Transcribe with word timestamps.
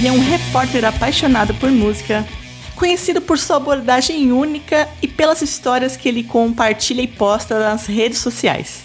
Ele 0.00 0.08
é 0.08 0.12
um 0.12 0.18
repórter 0.18 0.82
apaixonado 0.86 1.52
por 1.52 1.70
música, 1.70 2.26
conhecido 2.74 3.20
por 3.20 3.38
sua 3.38 3.56
abordagem 3.56 4.32
única 4.32 4.88
e 5.02 5.06
pelas 5.06 5.42
histórias 5.42 5.94
que 5.94 6.08
ele 6.08 6.24
compartilha 6.24 7.02
e 7.02 7.06
posta 7.06 7.58
nas 7.60 7.84
redes 7.84 8.16
sociais. 8.16 8.80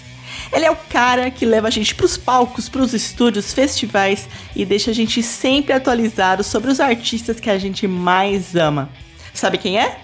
Ele 0.51 0.65
é 0.65 0.71
o 0.71 0.75
cara 0.75 1.31
que 1.31 1.45
leva 1.45 1.69
a 1.69 1.71
gente 1.71 1.95
para 1.95 2.05
os 2.05 2.17
palcos, 2.17 2.67
para 2.67 2.81
os 2.81 2.93
estúdios, 2.93 3.53
festivais 3.53 4.27
e 4.53 4.65
deixa 4.65 4.91
a 4.91 4.93
gente 4.93 5.23
sempre 5.23 5.71
atualizado 5.71 6.43
sobre 6.43 6.69
os 6.69 6.81
artistas 6.81 7.39
que 7.39 7.49
a 7.49 7.57
gente 7.57 7.87
mais 7.87 8.53
ama. 8.53 8.89
Sabe 9.33 9.57
quem 9.57 9.79
é? 9.79 9.97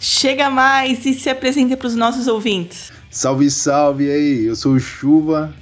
Chega 0.00 0.48
mais 0.48 1.04
e 1.04 1.12
se 1.12 1.28
apresenta 1.28 1.76
para 1.76 1.88
os 1.88 1.94
nossos 1.94 2.26
ouvintes. 2.26 2.90
Salve, 3.10 3.50
salve 3.50 4.10
aí! 4.10 4.46
Eu 4.46 4.56
sou 4.56 4.72
o 4.72 4.80
Chuva 4.80 5.54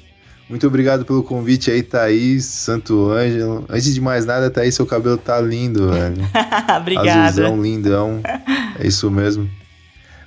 muito 0.49 0.65
obrigado 0.67 1.05
pelo 1.05 1.25
convite 1.25 1.73
aí, 1.73 1.83
Thaís, 1.83 2.45
Santo 2.45 3.11
Ângelo. 3.11 3.65
Antes 3.69 3.93
de 3.93 4.01
mais 4.01 4.25
nada, 4.25 4.49
Thaís, 4.49 4.77
seu 4.77 4.87
cabelo 4.87 5.19
tá 5.19 5.41
lindo, 5.41 5.91
velho. 5.91 6.17
Obrigada. 6.81 7.29
Azulzão, 7.29 7.61
lindão. 7.61 8.21
É 8.79 8.87
isso 8.87 9.11
mesmo. 9.11 9.51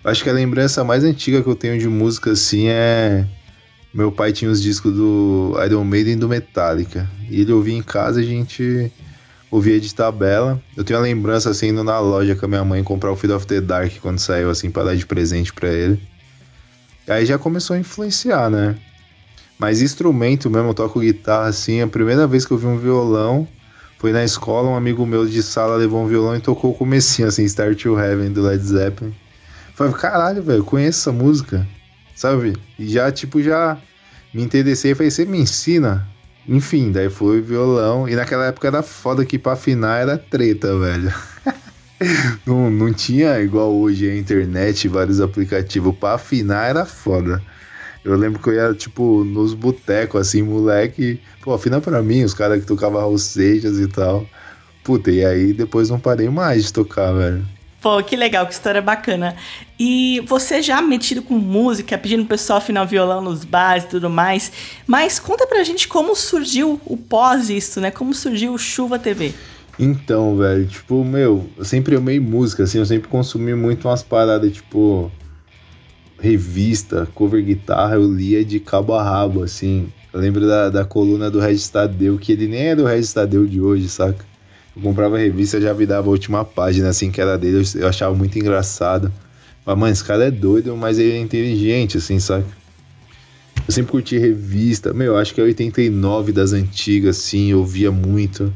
Acho 0.04 0.24
que 0.24 0.30
a 0.30 0.34
lembrança 0.34 0.84
mais 0.84 1.06
antiga 1.06 1.42
que 1.42 1.48
eu 1.48 1.56
tenho 1.56 1.80
de 1.80 1.88
música, 1.88 2.32
assim, 2.32 2.68
é... 2.68 3.26
Meu 3.94 4.12
pai 4.12 4.34
tinha 4.34 4.52
os 4.52 4.62
discos 4.62 4.94
do 4.94 5.56
Iron 5.66 5.84
Maiden 5.86 6.14
e 6.14 6.18
do 6.18 6.28
Metallica. 6.28 7.10
E 7.30 7.42
ele 7.42 7.54
ouvia 7.54 7.76
em 7.76 7.82
casa, 7.82 8.20
a 8.20 8.24
gente 8.24 8.92
ouvia 9.50 9.80
de 9.80 9.96
tabela. 9.96 10.62
Eu 10.76 10.84
tenho 10.84 11.00
a 11.00 11.02
lembrança, 11.02 11.50
assim, 11.50 11.70
indo 11.70 11.84
na 11.84 11.98
loja 12.00 12.36
com 12.36 12.46
a 12.46 12.50
minha 12.50 12.66
mãe 12.66 12.84
comprar 12.84 13.12
o 13.12 13.16
Feed 13.16 13.34
of 13.34 13.48
the 13.48 13.62
Dark 13.62 13.94
quando 14.02 14.20
saiu, 14.20 14.50
assim, 14.50 14.70
pra 14.70 14.84
dar 14.84 14.96
de 14.96 15.06
presente 15.06 15.54
para 15.54 15.70
ele. 15.70 16.00
Aí 17.08 17.26
já 17.26 17.38
começou 17.38 17.76
a 17.76 17.80
influenciar, 17.80 18.50
né? 18.50 18.76
Mas 19.60 19.82
instrumento 19.82 20.50
mesmo, 20.50 20.70
eu 20.70 20.74
toco 20.74 21.02
guitarra 21.02 21.48
assim. 21.50 21.82
A 21.82 21.88
primeira 21.88 22.26
vez 22.26 22.46
que 22.46 22.52
eu 22.52 22.58
vi 22.58 22.66
um 22.66 22.78
violão 22.78 23.46
foi 23.98 24.14
na 24.14 24.24
escola. 24.24 24.70
Um 24.70 24.76
amigo 24.76 25.06
meu 25.06 25.28
de 25.28 25.44
sala 25.44 25.76
levou 25.76 26.02
um 26.02 26.08
violão 26.08 26.36
e 26.38 26.40
tocou 26.40 26.72
o 26.72 26.74
comecinho, 26.74 27.28
assim, 27.28 27.44
Start 27.44 27.82
to 27.82 28.00
Heaven 28.00 28.32
do 28.32 28.42
Led 28.42 28.64
Zeppelin. 28.64 29.14
Falei, 29.76 29.94
caralho, 29.94 30.42
velho, 30.42 30.64
conheço 30.64 31.02
essa 31.02 31.12
música, 31.12 31.68
sabe? 32.16 32.56
E 32.78 32.88
já, 32.88 33.12
tipo, 33.12 33.42
já 33.42 33.78
me 34.34 34.42
interessei 34.42 34.96
falei, 34.96 35.12
você 35.12 35.26
me 35.26 35.40
ensina? 35.40 36.08
Enfim, 36.48 36.92
daí 36.92 37.10
foi 37.10 37.42
violão. 37.42 38.08
E 38.08 38.16
naquela 38.16 38.46
época 38.46 38.68
era 38.68 38.82
foda 38.82 39.26
que 39.26 39.38
pra 39.38 39.54
afinar 39.54 40.02
era 40.02 40.18
treta, 40.18 40.78
velho. 40.80 41.14
não, 42.46 42.72
não 42.72 42.94
tinha 42.94 43.40
igual 43.42 43.76
hoje 43.76 44.10
a 44.10 44.16
internet, 44.16 44.88
vários 44.88 45.20
aplicativos. 45.20 45.96
Pra 45.96 46.14
afinar 46.14 46.70
era 46.70 46.86
foda. 46.86 47.42
Eu 48.04 48.16
lembro 48.16 48.42
que 48.42 48.50
eu 48.50 48.54
ia, 48.54 48.74
tipo, 48.74 49.24
nos 49.24 49.54
botecos, 49.54 50.22
assim, 50.22 50.42
moleque. 50.42 51.20
Pô, 51.42 51.54
afina 51.54 51.82
pra 51.82 52.02
mim, 52.02 52.24
os 52.24 52.34
caras 52.34 52.62
que 52.62 52.66
tocavam 52.66 53.00
Raul 53.00 53.18
Seixas 53.18 53.78
e 53.78 53.88
tal. 53.88 54.26
Puta, 54.84 55.12
e 55.12 55.24
aí 55.24 55.54
depois 55.54 55.90
não 55.90 56.00
parei 56.00 56.30
mais 56.30 56.66
de 56.66 56.74
tocar, 56.74 57.12
velho. 57.12 57.46
Pô, 57.82 58.02
que 58.04 58.16
legal, 58.16 58.46
que 58.46 58.54
história 58.54 58.82
bacana. 58.82 59.36
E 59.80 60.22
você 60.26 60.62
já 60.62 60.82
metido 60.82 61.22
com 61.22 61.36
música, 61.36 61.98
pedindo 61.98 62.26
pro 62.26 62.38
pessoal 62.38 62.58
afinar 62.58 62.84
violão 62.86 63.22
nos 63.22 63.46
bares 63.46 63.86
e 63.86 63.88
tudo 63.88 64.10
mais. 64.10 64.52
Mas 64.86 65.18
conta 65.18 65.48
pra 65.48 65.64
gente 65.64 65.88
como 65.88 66.16
surgiu 66.16 66.80
o 66.86 66.98
pós 66.98 67.50
isso, 67.50 67.80
né? 67.80 67.90
Como 67.90 68.14
surgiu 68.14 68.54
o 68.54 68.58
Chuva 68.58 69.00
TV. 69.00 69.34
Então, 69.78 70.36
velho, 70.36 70.68
tipo, 70.68 71.06
meu, 71.06 71.50
eu 71.58 71.64
sempre 71.64 71.96
amei 71.96 72.20
música, 72.20 72.64
assim, 72.64 72.80
eu 72.80 72.86
sempre 72.86 73.08
consumi 73.08 73.56
muito 73.56 73.88
umas 73.88 74.04
paradas, 74.04 74.52
tipo, 74.52 75.10
revista, 76.22 77.08
cover 77.14 77.44
guitarra, 77.44 77.96
eu 77.96 78.12
lia 78.12 78.44
de 78.44 78.60
cabo 78.60 78.94
a 78.94 79.04
rabo, 79.04 79.44
assim. 79.44 79.88
Eu 80.12 80.20
lembro 80.20 80.48
da, 80.48 80.70
da 80.70 80.86
coluna 80.86 81.30
do 81.30 81.40
Regis 81.40 81.70
Tadeu, 81.70 82.18
que 82.18 82.32
ele 82.32 82.48
nem 82.48 82.70
é 82.70 82.76
do 82.76 82.86
Regis 82.86 83.14
Tadeu 83.14 83.46
de 83.46 83.62
hoje, 83.62 83.88
saca? 83.88 84.26
Eu 84.76 84.82
comprava 84.82 85.16
a 85.16 85.20
revista, 85.20 85.60
já 85.60 85.74
virava 85.74 86.08
a 86.08 86.12
última 86.12 86.44
página, 86.44 86.90
assim, 86.90 87.12
que 87.12 87.22
era 87.22 87.38
dele, 87.38 87.58
eu, 87.58 87.82
eu 87.82 87.88
achava 87.88 88.16
muito 88.16 88.38
engraçado. 88.38 89.12
Mas, 89.66 89.78
mano, 89.78 89.92
esse 89.92 90.04
cara 90.04 90.26
é 90.26 90.32
doido, 90.32 90.76
mas 90.76 90.98
ele 90.98 91.12
é 91.12 91.20
inteligente, 91.20 91.98
assim, 91.98 92.20
saca? 92.20 92.46
Eu 93.68 93.74
sempre 93.74 93.92
curti 93.92 94.18
revista, 94.18 94.94
meu, 94.94 95.16
acho 95.16 95.34
que 95.34 95.42
é 95.42 95.44
89 95.44 96.32
das 96.32 96.54
antigas, 96.54 97.18
assim, 97.18 97.52
eu 97.52 97.64
via 97.64 97.92
muito. 97.92 98.52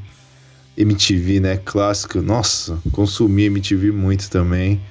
MTV, 0.75 1.40
né, 1.40 1.57
clássico, 1.63 2.19
nossa, 2.19 2.80
consumi 2.91 3.44
MTV 3.44 3.91
muito 3.91 4.28
também. 4.30 4.81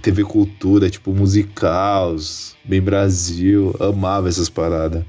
TV 0.00 0.24
Cultura, 0.24 0.90
tipo, 0.90 1.12
musicals, 1.12 2.56
Bem 2.64 2.80
Brasil, 2.80 3.74
amava 3.80 4.28
essas 4.28 4.48
paradas. 4.48 5.04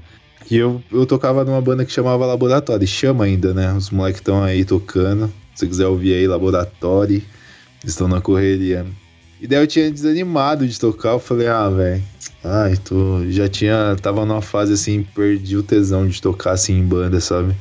E 0.50 0.56
eu, 0.56 0.82
eu 0.90 1.06
tocava 1.06 1.44
numa 1.44 1.60
banda 1.60 1.84
que 1.84 1.92
chamava 1.92 2.26
Laboratório, 2.26 2.86
chama 2.86 3.24
ainda, 3.24 3.54
né? 3.54 3.72
Os 3.72 3.90
moleques 3.90 4.20
estão 4.20 4.42
aí 4.42 4.64
tocando. 4.64 5.32
Se 5.54 5.66
quiser 5.66 5.86
ouvir 5.86 6.14
aí, 6.14 6.26
Laboratório, 6.26 7.22
estão 7.84 8.08
na 8.08 8.20
correria. 8.20 8.84
E 9.40 9.46
daí 9.46 9.60
eu 9.60 9.66
tinha 9.66 9.90
desanimado 9.90 10.66
de 10.66 10.78
tocar, 10.78 11.10
eu 11.10 11.18
falei, 11.18 11.46
ah, 11.46 11.68
velho, 11.68 12.02
ai, 12.42 12.76
tô. 12.76 13.24
Já 13.30 13.48
tinha. 13.48 13.96
Tava 14.02 14.26
numa 14.26 14.42
fase 14.42 14.72
assim, 14.72 15.02
perdi 15.14 15.56
o 15.56 15.62
tesão 15.62 16.06
de 16.06 16.20
tocar 16.20 16.52
assim 16.52 16.78
em 16.78 16.84
banda, 16.84 17.20
sabe? 17.20 17.54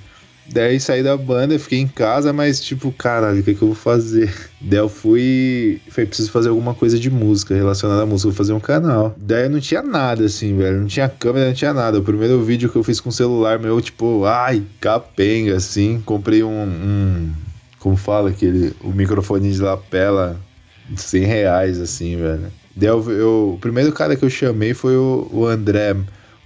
Daí 0.52 0.80
saí 0.80 1.04
da 1.04 1.16
banda, 1.16 1.60
fiquei 1.60 1.80
em 1.80 1.88
casa, 1.88 2.34
mas 2.34 2.60
tipo, 2.60 2.92
caralho, 2.92 3.40
o 3.40 3.44
que, 3.44 3.54
que 3.54 3.62
eu 3.62 3.68
vou 3.68 3.76
fazer? 3.76 4.34
Daí 4.60 4.80
eu 4.80 4.90
fui. 4.90 5.80
Falei, 5.90 6.08
preciso 6.08 6.32
fazer 6.32 6.50
alguma 6.50 6.74
coisa 6.74 7.00
de 7.00 7.10
música 7.10 7.54
relacionada 7.54 8.02
à 8.02 8.06
música, 8.06 8.30
vou 8.30 8.38
fazer 8.38 8.54
um 8.54 8.60
canal. 8.60 9.16
Daí 9.18 9.48
não 9.48 9.60
tinha 9.60 9.84
nada 9.84 10.26
assim, 10.26 10.58
velho. 10.58 10.82
Não 10.82 10.88
tinha 10.88 11.08
câmera, 11.08 11.48
não 11.48 11.54
tinha 11.54 11.74
nada. 11.74 12.00
O 12.00 12.04
primeiro 12.04 12.42
vídeo 12.42 12.70
que 12.70 12.76
eu 12.76 12.84
fiz 12.84 13.00
com 13.00 13.10
o 13.10 13.12
celular 13.12 13.60
meu, 13.60 13.80
tipo, 13.80 14.26
ai, 14.26 14.64
capenga, 14.82 15.56
assim. 15.56 16.02
Comprei 16.04 16.44
um. 16.44 16.64
um 16.64 17.32
como 17.78 17.96
fala 17.96 18.30
aquele. 18.32 18.74
O 18.82 18.90
microfone 18.90 19.52
de 19.52 19.62
lapela, 19.62 20.40
100 20.96 21.24
reais, 21.26 21.80
assim, 21.80 22.18
velho. 22.18 22.52
Daí 22.76 22.90
eu, 22.90 23.12
eu, 23.12 23.54
o 23.56 23.60
primeiro 23.60 23.92
cara 23.92 24.16
que 24.16 24.26
eu 24.26 24.30
chamei 24.30 24.74
foi 24.74 24.96
o, 24.96 25.30
o 25.32 25.46
André. 25.46 25.96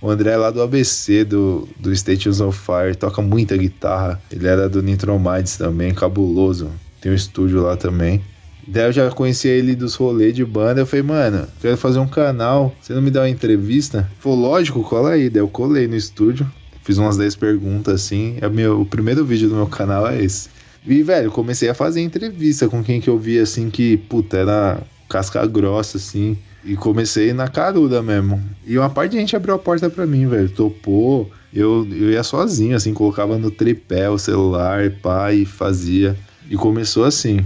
O 0.04 0.10
André 0.10 0.32
é 0.32 0.36
lá 0.36 0.52
do 0.52 0.62
ABC, 0.62 1.24
do, 1.24 1.66
do 1.80 1.96
Stations 1.96 2.42
of 2.42 2.60
Fire, 2.60 2.94
toca 2.94 3.22
muita 3.22 3.56
guitarra. 3.56 4.22
Ele 4.30 4.46
era 4.46 4.68
do 4.68 4.84
Nitromides 4.84 5.56
também, 5.56 5.94
cabuloso. 5.94 6.70
Tem 7.00 7.10
um 7.10 7.16
estúdio 7.16 7.62
lá 7.62 7.78
também. 7.78 8.22
Daí 8.68 8.84
eu 8.84 8.92
já 8.92 9.10
conhecia 9.12 9.52
ele 9.54 9.74
dos 9.74 9.96
rolês 9.96 10.36
de 10.36 10.44
banda. 10.44 10.82
Eu 10.82 10.86
falei, 10.86 11.04
mano, 11.04 11.48
quero 11.62 11.78
fazer 11.78 12.00
um 12.00 12.08
canal. 12.08 12.76
Você 12.82 12.92
não 12.92 13.02
me 13.02 13.10
dá 13.10 13.22
uma 13.22 13.30
entrevista? 13.30 14.12
Falou, 14.20 14.40
lógico, 14.40 14.84
cola 14.84 15.12
aí. 15.12 15.30
Daí 15.30 15.42
eu 15.42 15.48
colei 15.48 15.88
no 15.88 15.96
estúdio. 15.96 16.52
Fiz 16.82 16.98
umas 16.98 17.16
10 17.16 17.38
perguntas 17.38 17.94
assim. 17.94 18.36
É 18.42 18.50
meu, 18.50 18.82
o 18.82 18.86
primeiro 18.86 19.24
vídeo 19.24 19.48
do 19.48 19.56
meu 19.56 19.68
canal 19.68 20.06
é 20.06 20.22
esse. 20.22 20.50
E, 20.86 21.02
velho, 21.02 21.32
comecei 21.32 21.70
a 21.70 21.74
fazer 21.74 22.02
entrevista 22.02 22.68
com 22.68 22.84
quem 22.84 23.00
que 23.00 23.10
eu 23.10 23.18
via 23.18 23.44
assim 23.44 23.70
que, 23.70 23.96
puta, 23.96 24.36
era 24.36 24.84
casca 25.08 25.46
grossa, 25.46 25.96
assim. 25.96 26.38
E 26.66 26.76
comecei 26.76 27.34
na 27.34 27.48
caruda 27.48 28.02
mesmo. 28.02 28.42
E 28.66 28.78
uma 28.78 28.90
parte 28.90 29.12
de 29.12 29.18
gente 29.18 29.36
abriu 29.36 29.56
a 29.56 29.60
porta 29.60 29.90
para 29.90 30.06
mim, 30.06 30.28
velho. 30.28 30.50
Topou. 30.50 31.30
Eu, 31.54 31.86
eu 31.92 32.12
ia 32.12 32.24
sozinho, 32.24 32.76
assim, 32.76 32.94
colocava 32.94 33.38
no 33.38 33.52
tripé 33.52 34.10
o 34.10 34.18
celular, 34.18 34.90
pai, 35.02 35.46
fazia. 35.46 36.18
E 36.50 36.56
começou 36.56 37.04
assim. 37.04 37.46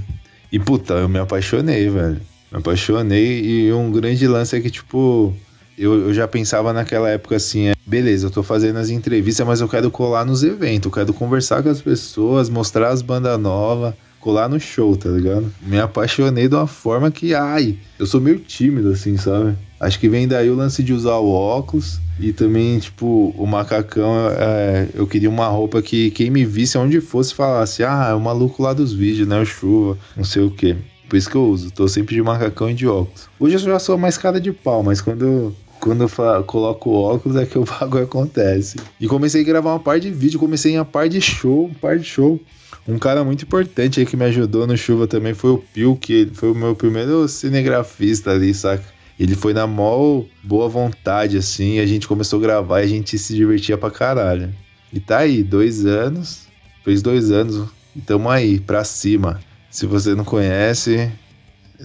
E 0.52 0.60
puta, 0.60 0.94
eu 0.94 1.10
me 1.10 1.20
apaixonei, 1.20 1.90
velho. 1.90 2.22
Me 2.52 2.60
apaixonei. 2.60 3.42
E 3.42 3.74
um 3.74 3.92
grande 3.92 4.28
lance 4.28 4.56
é 4.56 4.62
que, 4.62 4.70
tipo, 4.70 5.34
eu, 5.78 6.08
eu 6.08 6.14
já 6.14 6.28
pensava 6.28 6.72
naquela 6.72 7.10
época 7.10 7.36
assim: 7.36 7.68
é, 7.68 7.76
beleza, 7.86 8.28
eu 8.28 8.32
tô 8.32 8.44
fazendo 8.44 8.78
as 8.78 8.90
entrevistas, 8.90 9.46
mas 9.46 9.62
eu 9.62 9.68
quero 9.68 9.92
colar 9.92 10.26
nos 10.26 10.44
eventos, 10.44 10.86
eu 10.86 10.92
quero 10.92 11.14
conversar 11.14 11.62
com 11.64 11.70
as 11.70 11.82
pessoas, 11.82 12.50
mostrar 12.50 12.90
as 12.90 13.02
bandas 13.02 13.40
novas 13.40 13.94
lá 14.32 14.48
no 14.48 14.60
show, 14.60 14.96
tá 14.96 15.10
ligado? 15.10 15.52
Me 15.62 15.80
apaixonei 15.80 16.48
de 16.48 16.56
uma 16.56 16.68
forma 16.68 17.12
que, 17.12 17.34
ai, 17.34 17.78
eu 18.00 18.06
sou 18.06 18.22
meio 18.22 18.40
tímido, 18.40 18.90
assim, 18.90 19.18
sabe? 19.18 19.56
Acho 19.80 20.00
que 20.00 20.10
vem 20.10 20.28
daí 20.28 20.50
o 20.50 20.56
lance 20.56 20.82
de 20.82 20.94
usar 20.94 21.18
o 21.18 21.30
óculos 21.32 22.00
e 22.20 22.34
também, 22.34 22.80
tipo, 22.80 23.34
o 23.38 23.46
macacão, 23.46 24.30
é, 24.32 24.88
eu 24.94 25.06
queria 25.06 25.30
uma 25.30 25.48
roupa 25.48 25.82
que 25.82 26.10
quem 26.12 26.32
me 26.32 26.44
visse 26.44 26.78
onde 26.78 27.00
fosse 27.00 27.34
falasse, 27.34 27.84
ah, 27.84 28.08
é 28.10 28.14
o 28.14 28.20
maluco 28.20 28.64
lá 28.64 28.74
dos 28.74 28.94
vídeos, 28.94 29.28
né? 29.28 29.40
O 29.40 29.46
chuva, 29.46 29.98
não 30.16 30.24
sei 30.24 30.44
o 30.44 30.52
quê. 30.52 30.76
Por 31.08 31.16
isso 31.16 31.30
que 31.30 31.36
eu 31.36 31.46
uso, 31.46 31.72
tô 31.72 31.88
sempre 31.88 32.16
de 32.16 32.22
macacão 32.22 32.70
e 32.70 32.74
de 32.74 32.88
óculos. 32.88 33.30
Hoje 33.40 33.56
eu 33.56 33.60
já 33.60 33.80
sou 33.80 33.98
mais 33.98 34.18
cara 34.18 34.42
de 34.42 34.52
pau, 34.52 34.84
mas 34.84 35.00
quando 35.00 35.56
quando 35.80 36.02
eu 36.02 36.10
falo, 36.10 36.44
coloco 36.44 36.92
óculos 36.92 37.38
é 37.38 37.46
que 37.46 37.58
o 37.58 37.64
bagulho 37.80 38.04
acontece. 38.04 38.78
E 39.00 39.08
comecei 39.08 39.42
a 39.42 39.46
gravar 39.46 39.72
uma 39.72 39.80
parte 39.80 40.04
de 40.04 40.12
vídeo, 40.12 40.40
comecei 40.40 40.76
uma 40.76 40.86
parte 40.86 41.14
de 41.14 41.22
show, 41.22 41.66
um 41.66 41.74
par 41.74 41.98
de 41.98 42.06
show. 42.06 42.40
Um 42.88 42.98
cara 42.98 43.22
muito 43.24 43.44
importante 43.44 44.00
aí 44.00 44.06
que 44.06 44.16
me 44.16 44.24
ajudou 44.26 44.66
no 44.66 44.78
Chuva 44.78 45.08
também 45.08 45.34
foi 45.34 45.52
o 45.52 45.58
Pio, 45.58 45.98
que 45.98 46.14
ele 46.14 46.34
foi 46.34 46.52
o 46.52 46.56
meu 46.56 46.74
primeiro 46.74 47.28
cinegrafista 47.28 48.32
ali, 48.32 48.54
saca? 48.54 48.86
Ele 49.20 49.36
foi 49.36 49.54
na 49.54 49.68
maior 49.68 50.24
boa 50.42 50.70
vontade, 50.70 51.38
assim, 51.38 51.80
a 51.80 51.86
gente 51.86 52.08
começou 52.08 52.40
a 52.40 52.42
gravar 52.42 52.82
e 52.82 52.86
a 52.86 52.88
gente 52.88 53.18
se 53.18 53.36
divertia 53.36 53.78
pra 53.78 53.92
caralho. 53.92 54.54
E 54.94 55.02
tá 55.02 55.18
aí, 55.18 55.44
dois 55.44 55.86
anos, 55.86 56.48
fez 56.86 57.02
dois 57.02 57.30
anos, 57.30 57.68
e 57.94 58.00
tamo 58.00 58.30
aí, 58.30 58.60
pra 58.60 58.86
cima. 58.86 59.42
Se 59.70 59.86
você 59.86 60.16
não 60.16 60.24
conhece, 60.24 61.12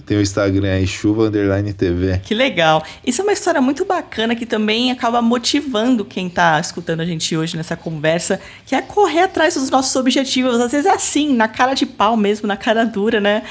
tem 0.01 0.17
o 0.17 0.21
Instagram 0.21 0.73
aí, 0.73 0.87
chuva 0.87 1.27
underline 1.27 1.71
TV. 1.71 2.19
Que 2.23 2.33
legal. 2.33 2.83
Isso 3.05 3.21
é 3.21 3.23
uma 3.23 3.33
história 3.33 3.61
muito 3.61 3.85
bacana 3.85 4.35
que 4.35 4.45
também 4.45 4.91
acaba 4.91 5.21
motivando 5.21 6.03
quem 6.03 6.29
tá 6.29 6.59
escutando 6.59 7.01
a 7.01 7.05
gente 7.05 7.37
hoje 7.37 7.55
nessa 7.55 7.75
conversa, 7.75 8.39
que 8.65 8.73
é 8.73 8.81
correr 8.81 9.21
atrás 9.21 9.53
dos 9.53 9.69
nossos 9.69 9.95
objetivos. 9.95 10.59
Às 10.59 10.71
vezes 10.71 10.87
é 10.87 10.91
assim, 10.91 11.35
na 11.35 11.47
cara 11.47 11.75
de 11.75 11.85
pau 11.85 12.17
mesmo, 12.17 12.47
na 12.47 12.57
cara 12.57 12.85
dura, 12.85 13.21
né? 13.21 13.43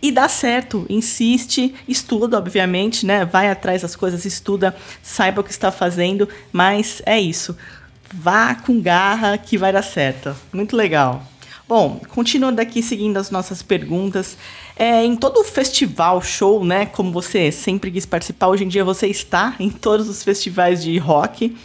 E 0.00 0.10
dá 0.10 0.28
certo, 0.28 0.86
insiste, 0.88 1.74
estuda, 1.86 2.38
obviamente, 2.38 3.04
né? 3.04 3.24
Vai 3.24 3.50
atrás 3.50 3.82
das 3.82 3.94
coisas, 3.94 4.24
estuda, 4.24 4.74
saiba 5.02 5.42
o 5.42 5.44
que 5.44 5.50
está 5.50 5.70
fazendo, 5.70 6.28
mas 6.50 7.02
é 7.04 7.20
isso. 7.20 7.56
Vá 8.12 8.54
com 8.54 8.80
garra 8.80 9.36
que 9.38 9.58
vai 9.58 9.72
dar 9.72 9.82
certo. 9.82 10.34
Muito 10.52 10.74
legal. 10.74 11.31
Bom, 11.74 11.98
continuando 12.10 12.60
aqui 12.60 12.82
seguindo 12.82 13.16
as 13.16 13.30
nossas 13.30 13.62
perguntas. 13.62 14.36
É, 14.76 15.02
em 15.06 15.16
todo 15.16 15.42
festival, 15.42 16.20
show, 16.20 16.62
né? 16.62 16.84
Como 16.84 17.10
você 17.10 17.50
sempre 17.50 17.90
quis 17.90 18.04
participar, 18.04 18.48
hoje 18.48 18.64
em 18.64 18.68
dia 18.68 18.84
você 18.84 19.06
está 19.06 19.56
em 19.58 19.70
todos 19.70 20.06
os 20.06 20.22
festivais 20.22 20.82
de 20.82 20.98
rock. 20.98 21.56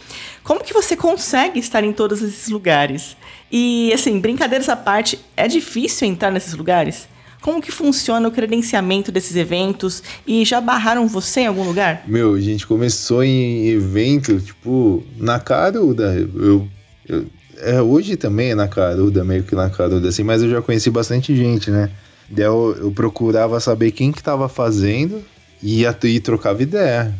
Como 0.42 0.64
que 0.64 0.72
você 0.72 0.96
consegue 0.96 1.60
estar 1.60 1.84
em 1.84 1.92
todos 1.92 2.22
esses 2.22 2.48
lugares? 2.48 3.18
E, 3.52 3.92
assim, 3.92 4.18
brincadeiras 4.18 4.70
à 4.70 4.76
parte, 4.76 5.20
é 5.36 5.46
difícil 5.46 6.08
entrar 6.08 6.30
nesses 6.30 6.54
lugares? 6.54 7.06
Como 7.42 7.60
que 7.60 7.70
funciona 7.70 8.26
o 8.26 8.32
credenciamento 8.32 9.12
desses 9.12 9.36
eventos? 9.36 10.02
E 10.26 10.42
já 10.42 10.58
barraram 10.58 11.06
você 11.06 11.40
em 11.40 11.48
algum 11.48 11.64
lugar? 11.64 12.04
Meu, 12.06 12.34
a 12.34 12.40
gente 12.40 12.66
começou 12.66 13.22
em 13.22 13.66
evento, 13.66 14.40
tipo, 14.40 15.04
na 15.18 15.38
caruda. 15.38 16.14
Eu, 16.14 16.66
eu, 17.06 17.26
é, 17.60 17.80
hoje 17.80 18.16
também 18.16 18.50
é 18.50 18.54
na 18.54 18.68
caruda, 18.68 19.24
meio 19.24 19.42
que 19.42 19.54
na 19.54 19.70
caruda, 19.70 20.08
assim, 20.08 20.22
mas 20.22 20.42
eu 20.42 20.50
já 20.50 20.62
conheci 20.62 20.90
bastante 20.90 21.34
gente, 21.34 21.70
né? 21.70 21.90
Eu, 22.36 22.76
eu 22.78 22.90
procurava 22.90 23.58
saber 23.60 23.90
quem 23.90 24.12
que 24.12 24.22
tava 24.22 24.48
fazendo 24.48 25.22
e 25.62 25.84
e 25.84 26.20
trocava 26.20 26.62
ideia. 26.62 27.14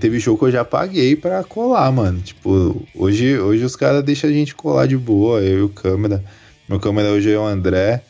Teve 0.00 0.20
show 0.20 0.38
que 0.38 0.44
eu 0.44 0.50
já 0.50 0.64
paguei 0.64 1.16
pra 1.16 1.42
colar, 1.42 1.90
mano. 1.90 2.20
Tipo, 2.20 2.86
hoje, 2.94 3.38
hoje 3.38 3.64
os 3.64 3.74
caras 3.74 4.04
deixam 4.04 4.30
a 4.30 4.32
gente 4.32 4.54
colar 4.54 4.86
de 4.86 4.96
boa, 4.96 5.40
eu 5.40 5.58
e 5.58 5.62
o 5.62 5.68
câmera. 5.68 6.22
Meu 6.68 6.78
câmera 6.78 7.10
hoje 7.10 7.32
é 7.32 7.38
o 7.38 7.44
André. 7.44 8.02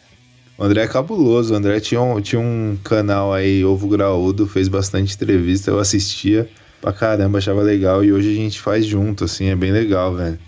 O 0.59 0.65
André 0.65 0.83
é 0.83 0.87
cabuloso. 0.87 1.55
O 1.55 1.57
André 1.57 1.81
tinha 1.81 2.03
um, 2.03 2.21
tinha 2.21 2.41
um 2.41 2.77
canal 2.85 3.33
aí, 3.33 3.65
Ovo 3.65 3.89
Graúdo, 3.89 4.47
fez 4.47 4.69
bastante 4.69 5.15
entrevista, 5.15 5.71
eu 5.71 5.79
assistia 5.79 6.49
pra 6.81 6.93
caramba, 6.93 7.39
achava 7.39 7.63
legal. 7.63 8.05
E 8.05 8.13
hoje 8.13 8.31
a 8.31 8.35
gente 8.35 8.61
faz 8.61 8.85
junto, 8.85 9.25
assim, 9.25 9.47
é 9.47 9.57
bem 9.57 9.73
legal, 9.73 10.15
velho. 10.15 10.39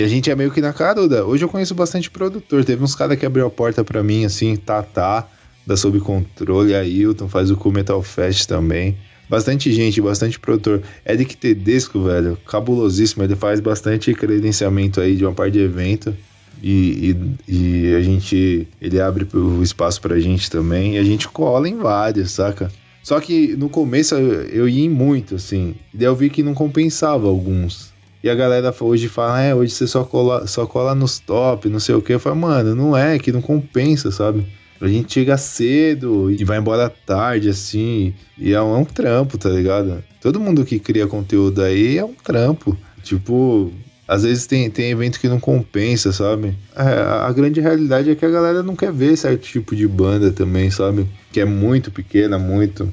E 0.00 0.02
a 0.02 0.08
gente 0.08 0.30
é 0.30 0.34
meio 0.34 0.50
que 0.50 0.62
na 0.62 0.72
caruda. 0.72 1.26
Hoje 1.26 1.44
eu 1.44 1.48
conheço 1.50 1.74
bastante 1.74 2.10
produtor. 2.10 2.64
Teve 2.64 2.82
uns 2.82 2.94
caras 2.94 3.18
que 3.18 3.26
abriu 3.26 3.46
a 3.46 3.50
porta 3.50 3.84
para 3.84 4.02
mim, 4.02 4.24
assim, 4.24 4.56
Tatá, 4.56 5.28
da 5.66 5.76
Sob 5.76 6.00
Controle, 6.00 6.74
Ailton, 6.74 7.28
faz 7.28 7.50
o 7.50 7.56
Cool 7.58 7.74
Metal 7.74 8.02
Fest 8.02 8.48
também. 8.48 8.96
Bastante 9.28 9.70
gente, 9.70 10.00
bastante 10.00 10.40
produtor. 10.40 10.80
Eric 11.06 11.36
Tedesco, 11.36 12.02
velho, 12.02 12.38
cabulosíssimo. 12.46 13.24
Ele 13.24 13.36
faz 13.36 13.60
bastante 13.60 14.14
credenciamento 14.14 15.02
aí 15.02 15.16
de 15.16 15.26
uma 15.26 15.34
parte 15.34 15.52
de 15.52 15.60
evento. 15.60 16.16
E, 16.62 17.14
e, 17.46 17.54
e, 17.54 17.94
a 17.94 18.00
gente. 18.00 18.66
Ele 18.80 18.98
abre 18.98 19.28
o 19.36 19.62
espaço 19.62 20.00
pra 20.00 20.18
gente 20.18 20.50
também. 20.50 20.94
E 20.94 20.98
a 20.98 21.04
gente 21.04 21.28
cola 21.28 21.68
em 21.68 21.76
vários, 21.76 22.30
saca? 22.30 22.72
Só 23.02 23.20
que 23.20 23.54
no 23.54 23.68
começo 23.68 24.14
eu, 24.14 24.66
ia 24.66 24.86
em 24.86 24.88
muito, 24.88 25.34
assim. 25.34 25.74
Daí 25.92 26.06
eu 26.06 26.16
vi 26.16 26.30
que 26.30 26.42
não 26.42 26.54
compensava 26.54 27.28
alguns. 27.28 27.89
E 28.22 28.28
a 28.28 28.34
galera 28.34 28.74
hoje 28.78 29.08
fala, 29.08 29.40
é, 29.40 29.54
hoje 29.54 29.72
você 29.72 29.86
só 29.86 30.04
cola, 30.04 30.46
só 30.46 30.66
cola 30.66 30.94
nos 30.94 31.18
top, 31.18 31.68
não 31.68 31.80
sei 31.80 31.94
o 31.94 32.02
que. 32.02 32.12
Eu 32.12 32.20
falo, 32.20 32.36
mano, 32.36 32.74
não 32.74 32.96
é, 32.96 33.18
que 33.18 33.32
não 33.32 33.40
compensa, 33.40 34.10
sabe? 34.10 34.46
A 34.80 34.88
gente 34.88 35.12
chega 35.12 35.36
cedo 35.36 36.30
e 36.30 36.42
vai 36.44 36.58
embora 36.58 36.88
tarde, 36.88 37.48
assim. 37.48 38.14
E 38.38 38.52
é 38.52 38.60
um, 38.60 38.76
é 38.76 38.78
um 38.78 38.84
trampo, 38.84 39.36
tá 39.36 39.48
ligado? 39.48 40.02
Todo 40.20 40.40
mundo 40.40 40.64
que 40.64 40.78
cria 40.78 41.06
conteúdo 41.06 41.62
aí 41.62 41.98
é 41.98 42.04
um 42.04 42.14
trampo. 42.14 42.76
Tipo, 43.02 43.72
às 44.08 44.22
vezes 44.22 44.46
tem, 44.46 44.68
tem 44.70 44.90
evento 44.90 45.20
que 45.20 45.28
não 45.28 45.38
compensa, 45.38 46.12
sabe? 46.12 46.54
É, 46.74 46.82
a 46.82 47.32
grande 47.32 47.60
realidade 47.60 48.10
é 48.10 48.14
que 48.14 48.24
a 48.24 48.30
galera 48.30 48.62
não 48.62 48.74
quer 48.74 48.92
ver 48.92 49.16
certo 49.16 49.42
tipo 49.42 49.76
de 49.76 49.86
banda 49.86 50.32
também, 50.32 50.70
sabe? 50.70 51.06
Que 51.32 51.40
é 51.40 51.44
muito 51.44 51.90
pequena, 51.90 52.38
muito. 52.38 52.92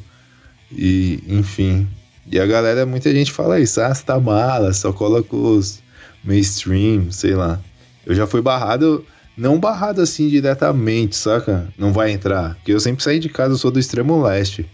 E, 0.71 1.23
enfim. 1.27 1.87
E 2.29 2.39
a 2.39 2.45
galera, 2.45 2.85
muita 2.85 3.11
gente 3.13 3.31
fala 3.31 3.59
isso, 3.59 3.79
ah, 3.79 3.93
você 3.93 4.03
tá 4.03 4.19
mala, 4.19 4.73
só 4.73 4.91
coloca 4.91 5.35
os 5.35 5.81
mainstream, 6.23 7.09
sei 7.11 7.35
lá. 7.35 7.59
Eu 8.05 8.13
já 8.13 8.27
fui 8.27 8.41
barrado, 8.41 9.05
não 9.37 9.59
barrado 9.59 10.01
assim 10.01 10.27
diretamente, 10.27 11.15
saca? 11.15 11.67
Não 11.77 11.93
vai 11.93 12.11
entrar. 12.11 12.55
Porque 12.55 12.73
eu 12.73 12.79
sempre 12.79 13.03
saí 13.03 13.19
de 13.19 13.29
casa, 13.29 13.53
eu 13.53 13.57
sou 13.57 13.71
do 13.71 13.79
extremo 13.79 14.21
leste. 14.21 14.69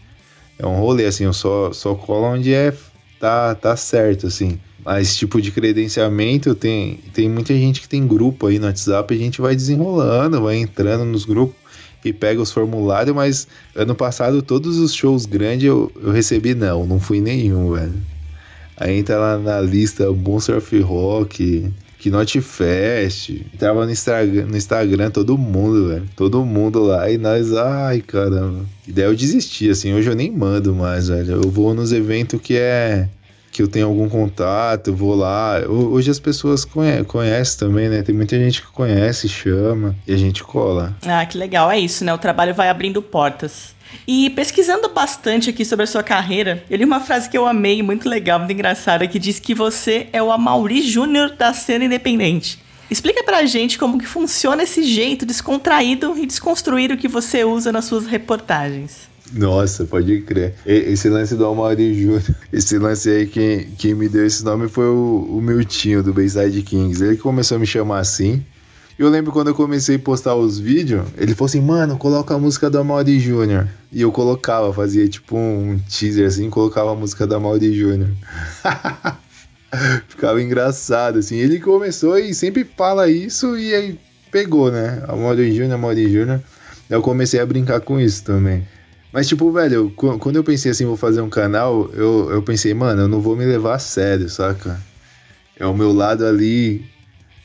É 0.58 0.66
um 0.66 0.78
rolê, 0.78 1.06
assim, 1.06 1.26
eu 1.26 1.34
só, 1.34 1.72
só 1.72 1.94
colo 1.94 2.34
onde 2.34 2.54
é, 2.54 2.74
tá, 3.20 3.54
tá 3.54 3.76
certo, 3.76 4.28
assim. 4.28 4.60
Mas 4.84 5.16
tipo 5.16 5.42
de 5.42 5.52
credenciamento, 5.52 6.54
tem, 6.56 7.00
tem 7.14 7.30
muita 7.30 7.54
gente 7.54 7.82
que 7.82 7.88
tem 7.88 8.06
grupo 8.06 8.48
aí 8.48 8.60
no 8.60 8.66
WhatsApp, 8.66 9.14
a 9.14 9.18
gente 9.18 9.42
vai 9.42 9.56
desenrolando, 9.56 10.42
vai 10.42 10.58
entrando 10.58 11.06
nos 11.06 11.24
grupos 11.24 11.63
e 12.04 12.14
pega 12.14 12.42
os 12.42 12.52
formulários, 12.52 13.16
mas 13.16 13.48
ano 13.76 13.96
passado 13.96 14.42
todos 14.42 14.78
os 14.78 14.94
shows 14.94 15.26
grandes 15.26 15.66
eu, 15.66 15.92
eu 16.02 16.12
recebi 16.12 16.54
não, 16.54 16.86
não 16.86 17.00
fui 17.00 17.22
nenhum, 17.22 17.74
velho. 17.74 17.94
Aí 18.76 18.98
entra 18.98 19.18
lá 19.18 19.38
na 19.38 19.62
lista 19.62 20.12
Bom 20.12 20.40
Surf 20.40 20.80
Rock, 20.80 21.72
Knot 22.10 22.42
Fest, 22.42 23.32
tava 23.58 23.86
no 23.86 23.92
Instagram, 23.92 24.46
no 24.48 24.58
Instagram 24.58 25.10
todo 25.10 25.38
mundo, 25.38 25.88
velho, 25.90 26.10
todo 26.16 26.44
mundo 26.44 26.84
lá, 26.84 27.10
e 27.10 27.18
nós, 27.18 27.54
ai 27.54 28.02
caramba. 28.02 28.66
E 28.88 28.92
daí 28.92 29.06
eu 29.06 29.16
desisti, 29.16 29.70
assim, 29.70 29.94
hoje 29.94 30.10
eu 30.10 30.16
nem 30.16 30.32
mando 30.32 30.76
mais, 30.76 31.08
velho, 31.08 31.34
eu 31.44 31.50
vou 31.50 31.74
nos 31.74 31.94
eventos 31.94 32.42
que 32.42 32.56
é 32.56 33.08
que 33.54 33.62
eu 33.62 33.68
tenho 33.68 33.86
algum 33.86 34.10
contato, 34.10 34.94
vou 34.94 35.14
lá. 35.14 35.60
Hoje 35.70 36.10
as 36.10 36.20
pessoas 36.20 36.66
conhe 36.66 37.04
conhecem 37.04 37.60
também, 37.60 37.88
né? 37.88 38.02
Tem 38.02 38.14
muita 38.14 38.36
gente 38.38 38.62
que 38.62 38.68
conhece, 38.68 39.30
chama 39.30 39.96
e 40.08 40.14
a 40.14 40.18
gente 40.18 40.44
cola. 40.44 40.96
Ah, 41.06 41.24
que 41.24 41.38
legal. 41.38 41.70
É 41.70 41.80
isso, 41.80 42.04
né? 42.04 42.12
O 42.12 42.18
trabalho 42.18 42.56
vai 42.56 42.68
abrindo 42.68 43.00
portas. 43.00 43.76
E 44.08 44.32
pesquisando 44.32 44.90
bastante 44.90 45.52
aqui 45.52 45.64
sobre 45.64 45.84
a 45.84 45.88
sua 45.88 46.02
carreira, 46.02 46.64
eu 46.68 46.78
li 46.78 46.84
uma 46.84 47.00
frase 47.00 47.30
que 47.30 47.38
eu 47.38 47.46
amei, 47.46 47.84
muito 47.84 48.10
legal, 48.10 48.40
muito 48.40 48.52
engraçada, 48.52 49.08
que 49.08 49.20
diz 49.20 49.40
que 49.40 49.54
você 49.54 50.08
é 50.12 50.22
o 50.22 50.32
Amaury 50.32 50.82
Júnior 50.82 51.36
da 51.38 51.54
cena 51.54 51.86
independente. 51.86 52.60
Explica 52.90 53.24
pra 53.24 53.46
gente 53.46 53.78
como 53.78 54.00
que 54.00 54.08
funciona 54.08 54.64
esse 54.64 54.84
jeito 54.84 55.28
descontraído 55.28 56.18
e 56.18 56.26
desconstruído 56.26 56.98
que 56.98 57.08
você 57.08 57.44
usa 57.44 57.72
nas 57.72 57.86
suas 57.86 58.08
reportagens. 58.08 59.13
Nossa, 59.34 59.86
pode 59.86 60.22
crer. 60.22 60.54
Esse 60.66 61.10
lance 61.10 61.36
do 61.36 61.46
Amaury 61.46 61.94
Júnior, 62.00 62.22
esse 62.54 62.78
lance 62.78 63.10
aí, 63.10 63.26
quem, 63.26 63.66
quem 63.78 63.96
me 63.96 64.08
deu 64.08 64.26
esse 64.26 64.46
nome 64.46 64.70
foi 64.70 64.86
o, 64.86 65.28
o 65.30 65.42
Miltinho, 65.42 66.04
do 66.04 66.14
Bayside 66.14 66.62
Kings. 66.62 67.04
Ele 67.04 67.18
começou 67.18 67.58
a 67.58 67.60
me 67.60 67.66
chamar 67.66 68.00
assim. 68.00 68.44
Eu 68.98 69.10
lembro 69.10 69.32
quando 69.32 69.48
eu 69.48 69.56
comecei 69.56 69.96
a 69.96 70.00
postar 70.00 70.36
os 70.36 70.60
vídeos, 70.60 71.08
ele 71.18 71.34
falou 71.34 71.48
assim, 71.48 71.62
mano, 71.62 71.98
coloca 71.98 72.36
a 72.36 72.38
música 72.38 72.70
do 72.70 72.78
Amaury 72.78 73.20
Júnior. 73.20 73.68
E 73.92 74.02
eu 74.02 74.12
colocava, 74.12 74.72
fazia 74.72 75.08
tipo 75.10 75.36
um 75.36 75.80
teaser 75.90 76.28
assim, 76.28 76.48
colocava 76.50 76.92
a 76.92 76.96
música 76.96 77.26
do 77.26 77.36
Amaury 77.36 77.74
Júnior. 77.74 78.12
Ficava 80.08 80.40
engraçado, 80.40 81.18
assim. 81.18 81.38
Ele 81.38 81.60
começou 81.60 82.20
e 82.20 82.36
sempre 82.36 82.64
fala 82.64 83.10
isso 83.10 83.58
e 83.58 83.74
aí 83.74 84.00
pegou, 84.32 84.72
né? 84.72 85.04
Amaury 85.08 85.52
Júnior, 85.52 85.74
Amaury 85.74 86.12
Júnior. 86.12 86.40
Eu 86.88 87.02
comecei 87.02 87.40
a 87.40 87.46
brincar 87.48 87.82
com 87.82 88.00
isso 88.00 88.24
também. 88.24 88.64
Mas, 89.14 89.28
tipo, 89.28 89.52
velho, 89.52 89.92
quando 89.96 90.38
eu 90.38 90.44
pensei 90.44 90.72
assim, 90.72 90.86
vou 90.86 90.98
fazer 90.98 91.22
um 91.22 91.30
canal, 91.30 91.88
eu, 91.94 92.32
eu 92.32 92.42
pensei, 92.42 92.74
mano, 92.74 93.04
eu 93.04 93.08
não 93.08 93.22
vou 93.22 93.36
me 93.36 93.46
levar 93.46 93.76
a 93.76 93.80
sério, 93.80 94.28
saca? 94.28 94.82
É 95.56 95.68
o 95.68 95.74
meu 95.74 95.94
lado 95.94 96.26
ali, 96.26 96.84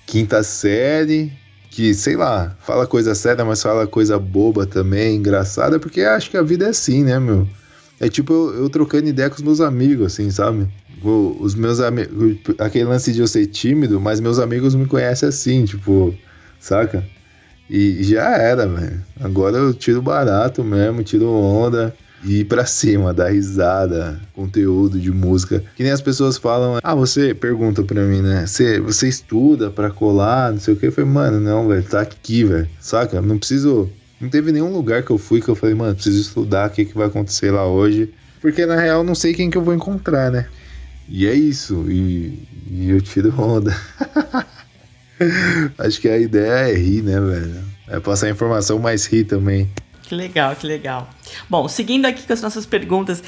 quinta 0.06 0.42
série, 0.42 1.30
que, 1.70 1.92
sei 1.92 2.16
lá, 2.16 2.56
fala 2.60 2.86
coisa 2.86 3.14
séria, 3.14 3.44
mas 3.44 3.62
fala 3.62 3.86
coisa 3.86 4.18
boba 4.18 4.64
também, 4.64 5.16
engraçada, 5.16 5.78
porque 5.78 6.00
acho 6.00 6.30
que 6.30 6.38
a 6.38 6.42
vida 6.42 6.64
é 6.64 6.70
assim, 6.70 7.04
né, 7.04 7.18
meu? 7.18 7.46
É 8.00 8.08
tipo 8.08 8.32
eu, 8.32 8.62
eu 8.62 8.70
trocando 8.70 9.06
ideia 9.06 9.28
com 9.28 9.36
os 9.36 9.42
meus 9.42 9.60
amigos, 9.60 10.06
assim, 10.06 10.30
sabe? 10.30 10.66
Os 11.02 11.54
meus 11.54 11.80
amigos. 11.80 12.38
Aquele 12.58 12.84
lance 12.84 13.12
de 13.12 13.20
eu 13.20 13.26
ser 13.26 13.46
tímido, 13.46 14.00
mas 14.00 14.20
meus 14.20 14.38
amigos 14.38 14.74
me 14.74 14.86
conhecem 14.86 15.28
assim, 15.28 15.64
tipo, 15.66 16.14
saca? 16.58 17.04
E 17.68 18.02
já 18.02 18.30
era, 18.36 18.66
velho. 18.66 19.00
Agora 19.20 19.56
eu 19.56 19.74
tiro 19.74 20.00
barato 20.00 20.64
mesmo, 20.64 21.02
tiro 21.02 21.28
onda. 21.30 21.94
ir 22.24 22.46
pra 22.46 22.66
cima, 22.66 23.14
dar 23.14 23.30
risada, 23.30 24.20
conteúdo 24.32 24.98
de 24.98 25.10
música. 25.10 25.62
Que 25.76 25.82
nem 25.82 25.92
as 25.92 26.00
pessoas 26.00 26.36
falam, 26.36 26.78
ah, 26.82 26.94
você 26.94 27.34
pergunta 27.34 27.82
pra 27.82 28.02
mim, 28.02 28.22
né? 28.22 28.46
Você, 28.46 28.80
você 28.80 29.08
estuda 29.08 29.70
pra 29.70 29.90
colar, 29.90 30.52
não 30.52 30.58
sei 30.58 30.74
o 30.74 30.76
que. 30.76 30.86
Eu 30.86 30.92
falei, 30.92 31.10
mano, 31.10 31.38
não, 31.40 31.68
velho, 31.68 31.82
tá 31.82 32.00
aqui, 32.00 32.44
velho. 32.44 32.68
Saca? 32.80 33.20
Não 33.20 33.38
preciso. 33.38 33.90
Não 34.20 34.28
teve 34.28 34.50
nenhum 34.50 34.72
lugar 34.72 35.02
que 35.02 35.10
eu 35.10 35.18
fui 35.18 35.40
que 35.40 35.48
eu 35.48 35.54
falei, 35.54 35.74
mano, 35.74 35.94
preciso 35.94 36.20
estudar 36.20 36.68
o 36.68 36.72
que, 36.72 36.84
que 36.84 36.96
vai 36.96 37.06
acontecer 37.06 37.50
lá 37.52 37.66
hoje. 37.66 38.12
Porque 38.40 38.66
na 38.66 38.76
real 38.76 39.04
não 39.04 39.14
sei 39.14 39.34
quem 39.34 39.50
que 39.50 39.58
eu 39.58 39.62
vou 39.62 39.74
encontrar, 39.74 40.30
né? 40.30 40.46
E 41.08 41.26
é 41.26 41.34
isso. 41.34 41.86
E, 41.88 42.46
e 42.70 42.90
eu 42.90 43.00
tiro 43.00 43.32
onda. 43.40 43.76
Acho 45.78 46.00
que 46.00 46.08
a 46.08 46.18
ideia 46.18 46.70
é 46.70 46.74
rir, 46.74 47.02
né, 47.02 47.20
velho? 47.20 47.64
É 47.88 48.00
passar 48.00 48.28
informação, 48.28 48.78
mas 48.78 49.06
rir 49.06 49.24
também. 49.24 49.68
Que 50.02 50.14
legal, 50.14 50.54
que 50.56 50.66
legal. 50.66 51.08
Bom, 51.48 51.68
seguindo 51.68 52.06
aqui 52.06 52.26
com 52.26 52.32
as 52.32 52.40
nossas 52.40 52.64
perguntas, 52.64 53.22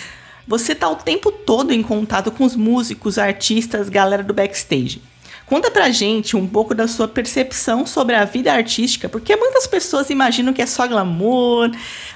você 0.46 0.74
tá 0.74 0.88
o 0.88 0.96
tempo 0.96 1.30
todo 1.30 1.72
em 1.72 1.82
contato 1.82 2.30
com 2.30 2.44
os 2.44 2.56
músicos, 2.56 3.18
artistas, 3.18 3.88
galera 3.88 4.22
do 4.22 4.32
backstage. 4.32 5.02
Conta 5.46 5.70
pra 5.70 5.90
gente 5.90 6.36
um 6.36 6.46
pouco 6.46 6.74
da 6.74 6.86
sua 6.86 7.08
percepção 7.08 7.84
sobre 7.84 8.14
a 8.14 8.24
vida 8.24 8.52
artística, 8.52 9.08
porque 9.08 9.34
muitas 9.34 9.66
pessoas 9.66 10.08
imaginam 10.08 10.52
que 10.52 10.62
é 10.62 10.66
só 10.66 10.86
glamour, 10.86 11.70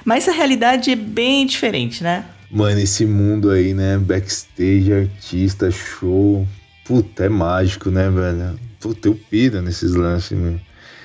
mas 0.05 0.29
a 0.29 0.31
realidade 0.31 0.91
é 0.91 0.95
bem 0.95 1.45
diferente, 1.45 2.01
né? 2.01 2.25
Mano, 2.49 2.79
esse 2.79 3.05
mundo 3.05 3.49
aí, 3.49 3.73
né? 3.73 3.97
Backstage, 3.97 4.93
artista, 4.93 5.69
show. 5.69 6.47
Puta, 6.85 7.25
é 7.25 7.29
mágico, 7.29 7.89
né, 7.89 8.09
velho? 8.09 8.57
Puta, 8.85 9.07
eu 9.07 9.19
piro 9.31 9.63
nesses 9.63 9.95
lances, 9.95 10.37
né? 10.37 10.59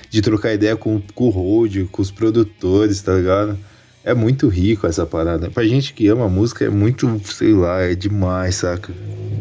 De 0.07 0.21
trocar 0.21 0.53
ideia 0.53 0.75
com, 0.75 1.01
com 1.15 1.25
o 1.25 1.29
road, 1.31 1.85
com 1.85 1.99
os 1.99 2.11
produtores, 2.11 3.01
tá 3.01 3.15
ligado? 3.15 3.57
É 4.03 4.13
muito 4.13 4.47
rico 4.47 4.85
essa 4.85 5.03
parada. 5.03 5.49
Pra 5.49 5.63
gente 5.63 5.91
que 5.91 6.07
ama 6.07 6.29
música, 6.29 6.63
é 6.63 6.69
muito, 6.69 7.19
sei 7.25 7.53
lá, 7.55 7.81
é 7.81 7.95
demais, 7.95 8.57
saca? 8.57 8.93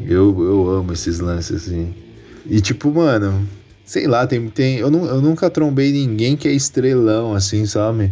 Eu, 0.06 0.42
eu 0.42 0.70
amo 0.70 0.90
esses 0.90 1.20
lances, 1.20 1.64
assim. 1.64 1.94
E 2.46 2.62
tipo, 2.62 2.90
mano, 2.90 3.46
sei 3.84 4.06
lá, 4.06 4.26
tem, 4.26 4.48
tem 4.48 4.78
eu, 4.78 4.90
não, 4.90 5.04
eu 5.04 5.20
nunca 5.20 5.50
trombei 5.50 5.92
ninguém 5.92 6.34
que 6.34 6.48
é 6.48 6.52
estrelão, 6.52 7.34
assim, 7.34 7.66
sabe? 7.66 8.10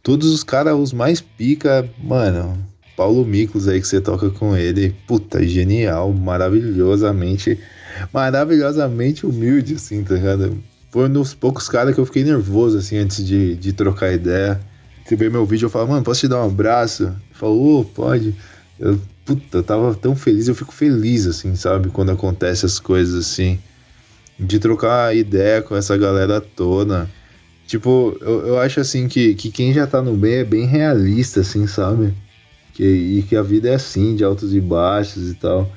Todos 0.00 0.30
os 0.30 0.44
caras, 0.44 0.78
os 0.78 0.92
mais 0.92 1.20
pica, 1.20 1.90
mano, 2.00 2.56
Paulo 2.96 3.24
Miklos 3.24 3.66
aí 3.66 3.80
que 3.80 3.88
você 3.88 4.00
toca 4.00 4.30
com 4.30 4.56
ele, 4.56 4.94
puta, 5.08 5.44
genial, 5.44 6.12
maravilhosamente, 6.12 7.58
maravilhosamente 8.12 9.26
humilde, 9.26 9.74
assim, 9.74 10.02
tá 10.02 10.14
ligado? 10.14 10.62
Foi 10.90 11.06
um 11.08 11.12
dos 11.12 11.34
poucos 11.34 11.68
caras 11.68 11.94
que 11.94 12.00
eu 12.00 12.06
fiquei 12.06 12.24
nervoso, 12.24 12.78
assim, 12.78 12.96
antes 12.96 13.24
de, 13.24 13.54
de 13.56 13.72
trocar 13.72 14.12
ideia. 14.12 14.60
Você 15.04 15.14
vê 15.14 15.28
meu 15.28 15.44
vídeo, 15.44 15.66
eu 15.66 15.70
falo, 15.70 15.88
mano, 15.88 16.02
posso 16.02 16.20
te 16.20 16.28
dar 16.28 16.42
um 16.42 16.46
abraço? 16.46 17.14
Falou, 17.32 17.80
oh, 17.80 17.84
pode. 17.84 18.34
Eu, 18.78 18.98
puta, 19.24 19.58
eu 19.58 19.62
tava 19.62 19.94
tão 19.94 20.16
feliz, 20.16 20.48
eu 20.48 20.54
fico 20.54 20.72
feliz, 20.72 21.26
assim, 21.26 21.54
sabe? 21.54 21.90
Quando 21.90 22.12
acontece 22.12 22.64
as 22.66 22.78
coisas 22.78 23.26
assim. 23.26 23.58
De 24.38 24.58
trocar 24.58 25.14
ideia 25.16 25.62
com 25.62 25.76
essa 25.76 25.96
galera 25.96 26.40
toda. 26.40 27.08
Tipo, 27.66 28.16
eu, 28.20 28.46
eu 28.46 28.58
acho 28.60 28.80
assim 28.80 29.08
que, 29.08 29.34
que 29.34 29.50
quem 29.50 29.72
já 29.72 29.86
tá 29.86 30.00
no 30.00 30.16
bem 30.16 30.34
é 30.34 30.44
bem 30.44 30.66
realista, 30.66 31.40
assim, 31.40 31.66
sabe? 31.66 32.14
Que, 32.72 32.84
e 32.84 33.22
que 33.22 33.34
a 33.34 33.42
vida 33.42 33.68
é 33.68 33.74
assim, 33.74 34.14
de 34.14 34.22
altos 34.22 34.54
e 34.54 34.60
baixos 34.60 35.30
e 35.30 35.34
tal. 35.34 35.70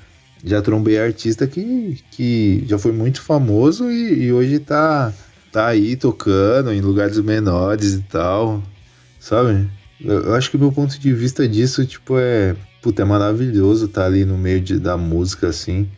Já 0.43 0.61
trombei 0.61 0.99
artista 0.99 1.45
que, 1.45 1.97
que 2.11 2.63
já 2.67 2.77
foi 2.77 2.91
muito 2.91 3.21
famoso 3.21 3.91
e, 3.91 4.25
e 4.25 4.33
hoje 4.33 4.59
tá, 4.59 5.13
tá 5.51 5.67
aí 5.67 5.95
tocando 5.95 6.71
em 6.71 6.81
lugares 6.81 7.19
menores 7.19 7.93
e 7.93 8.01
tal, 8.03 8.63
sabe? 9.19 9.69
Eu, 10.03 10.25
eu 10.25 10.35
acho 10.35 10.49
que 10.49 10.55
o 10.55 10.59
meu 10.59 10.71
ponto 10.71 10.97
de 10.97 11.13
vista 11.13 11.47
disso, 11.47 11.85
tipo, 11.85 12.17
é. 12.17 12.55
Puta, 12.81 13.01
é 13.01 13.05
maravilhoso 13.05 13.89
tá 13.89 14.05
ali 14.05 14.23
no 14.23 14.37
meio 14.37 14.61
de, 14.61 14.79
da 14.79 14.95
música, 14.95 15.49
assim. 15.49 15.89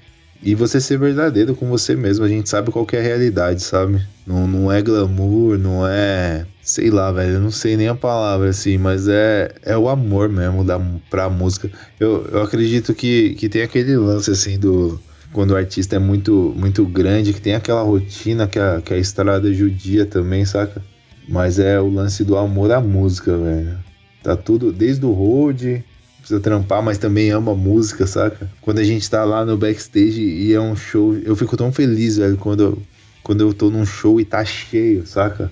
E 0.42 0.56
você 0.56 0.82
ser 0.82 0.98
verdadeiro 0.98 1.54
com 1.56 1.70
você 1.70 1.96
mesmo. 1.96 2.26
A 2.26 2.28
gente 2.28 2.50
sabe 2.50 2.72
qual 2.72 2.88
é 2.92 2.98
a 2.98 3.02
realidade, 3.02 3.62
sabe? 3.62 4.02
Não, 4.26 4.48
não 4.48 4.72
é 4.72 4.82
glamour, 4.82 5.60
não 5.60 5.88
é 5.88 6.48
sei 6.62 6.90
lá, 6.90 7.12
velho, 7.12 7.34
eu 7.34 7.40
não 7.40 7.52
sei 7.52 7.76
nem 7.76 7.88
a 7.88 7.96
palavra 7.96 8.50
assim, 8.50 8.78
mas 8.78 9.08
é, 9.08 9.52
é 9.64 9.78
o 9.78 9.90
amor 9.90 10.30
mesmo 10.30 10.64
da, 10.64 10.80
pra 11.10 11.30
música. 11.30 11.70
Eu, 12.00 12.26
eu 12.32 12.42
acredito 12.42 12.94
que, 12.94 13.36
que 13.36 13.50
tem 13.50 13.64
aquele 13.64 13.96
lance 13.98 14.32
assim 14.32 14.58
do. 14.60 15.00
Quando 15.34 15.52
o 15.52 15.56
artista 15.56 15.96
é 15.96 16.00
muito, 16.00 16.54
muito 16.58 16.86
grande, 16.86 17.34
que 17.34 17.42
tem 17.42 17.56
aquela 17.56 17.82
rotina 17.82 18.48
que 18.48 18.60
a, 18.60 18.82
que 18.82 18.94
a 18.94 18.98
estrada 18.98 19.54
judia 19.54 20.06
também, 20.06 20.44
saca? 20.44 20.84
Mas 21.28 21.58
é 21.58 21.80
o 21.80 21.90
lance 21.90 22.24
do 22.26 22.36
amor 22.36 22.72
à 22.72 22.82
música, 22.82 23.38
velho. 23.38 23.78
Tá 24.22 24.36
tudo, 24.36 24.74
desde 24.74 25.06
o 25.06 25.12
road, 25.12 25.84
precisa 26.20 26.40
trampar, 26.42 26.84
mas 26.84 26.98
também 26.98 27.32
ama 27.32 27.56
música, 27.56 28.06
saca? 28.06 28.52
Quando 28.60 28.80
a 28.80 28.84
gente 28.84 29.10
tá 29.10 29.24
lá 29.24 29.46
no 29.46 29.58
backstage 29.58 30.22
e 30.22 30.54
é 30.54 30.60
um 30.60 30.76
show, 30.76 31.16
eu 31.16 31.36
fico 31.36 31.56
tão 31.56 31.72
feliz, 31.72 32.18
velho, 32.18 32.38
quando 32.38 32.78
quando 33.24 33.42
eu 33.42 33.54
tô 33.54 33.70
num 33.70 33.86
show 33.86 34.20
e 34.20 34.26
tá 34.26 34.44
cheio, 34.44 35.06
saca? 35.06 35.52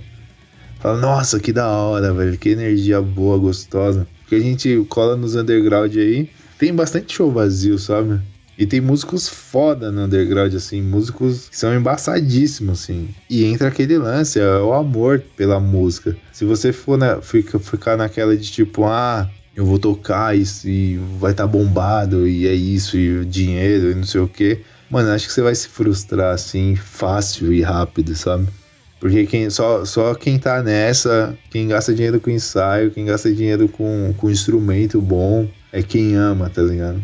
Fala, 0.79 0.97
nossa, 0.99 1.39
que 1.39 1.51
da 1.51 1.67
hora, 1.67 2.13
velho. 2.13 2.37
Que 2.37 2.49
energia 2.49 3.01
boa, 3.01 3.37
gostosa. 3.37 4.07
Porque 4.21 4.35
a 4.35 4.39
gente 4.39 4.85
cola 4.89 5.15
nos 5.15 5.35
underground 5.35 5.95
aí. 5.97 6.29
Tem 6.57 6.73
bastante 6.73 7.13
show 7.15 7.31
vazio, 7.31 7.77
sabe? 7.77 8.19
E 8.57 8.65
tem 8.65 8.81
músicos 8.81 9.29
foda 9.29 9.89
no 9.89 10.03
underground, 10.03 10.53
assim, 10.53 10.81
músicos 10.81 11.47
que 11.47 11.57
são 11.57 11.73
embaçadíssimos, 11.73 12.81
assim. 12.83 13.07
E 13.29 13.45
entra 13.45 13.69
aquele 13.69 13.97
lance, 13.97 14.37
é 14.37 14.57
o 14.59 14.73
amor 14.73 15.23
pela 15.37 15.61
música. 15.61 16.17
Se 16.33 16.43
você 16.43 16.73
for 16.73 16.97
na, 16.97 17.21
fica, 17.21 17.57
ficar 17.57 17.95
naquela 17.95 18.35
de 18.35 18.51
tipo, 18.51 18.83
ah, 18.83 19.29
eu 19.55 19.65
vou 19.65 19.79
tocar 19.79 20.37
isso 20.37 20.67
e 20.67 20.97
vai 21.17 21.31
estar 21.31 21.45
tá 21.45 21.47
bombado, 21.47 22.27
e 22.27 22.47
é 22.47 22.53
isso, 22.53 22.97
e 22.97 23.23
dinheiro, 23.23 23.91
e 23.91 23.95
não 23.95 24.03
sei 24.03 24.19
o 24.19 24.27
quê. 24.27 24.61
Mano, 24.89 25.09
acho 25.11 25.27
que 25.27 25.33
você 25.33 25.41
vai 25.41 25.55
se 25.55 25.69
frustrar, 25.69 26.33
assim, 26.33 26.75
fácil 26.75 27.53
e 27.53 27.61
rápido, 27.61 28.13
sabe? 28.13 28.45
Porque 28.99 29.25
quem, 29.25 29.49
só, 29.49 29.85
só 29.85 30.13
quem 30.13 30.37
tá 30.37 30.61
nessa, 30.61 31.37
quem 31.49 31.69
gasta 31.69 31.93
dinheiro 31.93 32.19
com 32.19 32.29
ensaio, 32.29 32.91
quem 32.91 33.05
gasta 33.05 33.33
dinheiro 33.33 33.69
com, 33.69 34.13
com 34.17 34.29
instrumento 34.29 34.99
bom, 34.99 35.47
é 35.71 35.81
quem 35.81 36.15
ama, 36.15 36.49
tá 36.49 36.61
ligado? 36.61 36.99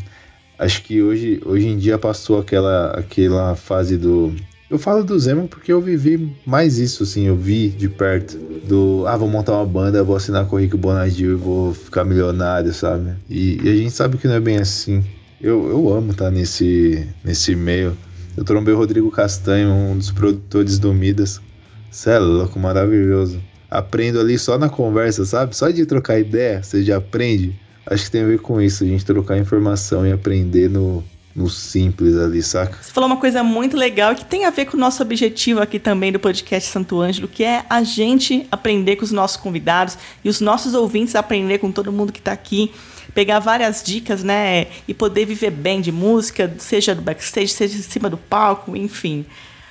Acho 0.60 0.84
que 0.84 1.02
hoje, 1.02 1.42
hoje 1.46 1.68
em 1.68 1.78
dia 1.78 1.98
passou 1.98 2.40
aquela, 2.40 2.92
aquela 2.92 3.56
fase 3.56 3.98
do. 3.98 4.34
Eu 4.70 4.80
falo 4.80 5.04
do 5.04 5.18
Zema 5.20 5.48
porque 5.48 5.72
eu 5.72 5.80
vivi 5.80 6.34
mais 6.46 6.80
isso, 6.80 7.04
assim, 7.04 7.28
eu 7.28 7.36
vi 7.36 7.70
de 7.70 7.88
perto. 7.88 8.38
Do, 8.68 9.06
ah, 9.08 9.16
vou 9.16 9.30
montar 9.30 9.54
uma 9.54 9.66
banda, 9.66 10.04
vou 10.04 10.16
assinar 10.16 10.46
com 10.48 10.56
o 10.56 10.60
Rico 10.60 10.78
Bonadil 10.78 11.34
e 11.34 11.36
vou 11.36 11.74
ficar 11.74 12.04
milionário, 12.04 12.74
sabe? 12.74 13.14
E, 13.30 13.60
e, 13.64 13.70
a 13.70 13.76
gente 13.76 13.92
sabe 13.92 14.18
que 14.18 14.28
não 14.28 14.36
é 14.36 14.40
bem 14.40 14.58
assim. 14.58 15.04
Eu, 15.40 15.70
eu 15.70 15.94
amo 15.94 16.12
estar 16.12 16.26
tá 16.26 16.32
nesse, 16.32 17.08
nesse 17.24 17.56
meio. 17.56 17.96
Eu 18.36 18.44
trombei 18.44 18.74
o 18.74 18.78
Rodrigo 18.78 19.12
Castanho, 19.12 19.70
um 19.72 19.98
dos 19.98 20.12
produtores 20.12 20.80
do 20.80 20.94
Midas. 20.94 21.40
Você 21.90 22.12
é 22.12 22.20
louco, 22.20 22.60
maravilhoso. 22.60 23.42
Aprendo 23.70 24.20
ali 24.20 24.38
só 24.38 24.58
na 24.58 24.70
conversa, 24.70 25.26
sabe? 25.26 25.56
Só 25.56 25.70
de 25.70 25.86
trocar 25.86 26.20
ideia, 26.20 26.62
você 26.62 26.84
já 26.84 26.98
aprende. 26.98 27.60
Acho 27.86 28.06
que 28.06 28.12
tem 28.12 28.22
a 28.24 28.28
ver 28.28 28.40
com 28.40 28.60
isso, 28.62 28.84
a 28.84 28.88
gente 28.88 29.06
trocar 29.06 29.38
informação 29.38 30.06
e 30.06 30.12
aprender 30.12 30.70
no, 30.70 31.04
no 31.36 31.50
simples 31.50 32.18
ali, 32.18 32.42
saca? 32.42 32.78
Você 32.82 32.92
falou 32.92 33.10
uma 33.10 33.18
coisa 33.18 33.44
muito 33.44 33.76
legal 33.76 34.16
que 34.16 34.24
tem 34.24 34.46
a 34.46 34.50
ver 34.50 34.66
com 34.66 34.78
o 34.78 34.80
nosso 34.80 35.04
objetivo 35.04 35.62
aqui 35.62 35.78
também 35.78 36.12
do 36.12 36.20
podcast 36.20 36.70
Santo 36.70 37.02
Ângelo, 37.02 37.28
que 37.28 37.44
é 37.44 37.66
a 37.70 37.84
gente 37.84 38.48
aprender 38.50 38.96
com 38.96 39.04
os 39.04 39.12
nossos 39.12 39.36
convidados 39.36 39.98
e 40.24 40.30
os 40.30 40.40
nossos 40.40 40.74
ouvintes 40.74 41.14
aprender 41.14 41.60
com 41.60 41.72
todo 41.72 41.92
mundo 41.92 42.14
que 42.14 42.20
está 42.20 42.32
aqui, 42.32 42.72
pegar 43.14 43.40
várias 43.40 43.84
dicas, 43.84 44.24
né, 44.24 44.68
e 44.88 44.94
poder 44.94 45.26
viver 45.26 45.52
bem 45.52 45.82
de 45.82 45.92
música, 45.92 46.54
seja 46.58 46.96
do 46.96 47.02
backstage, 47.02 47.50
seja 47.50 47.78
em 47.78 47.82
cima 47.82 48.10
do 48.10 48.18
palco, 48.18 48.76
enfim. 48.76 49.26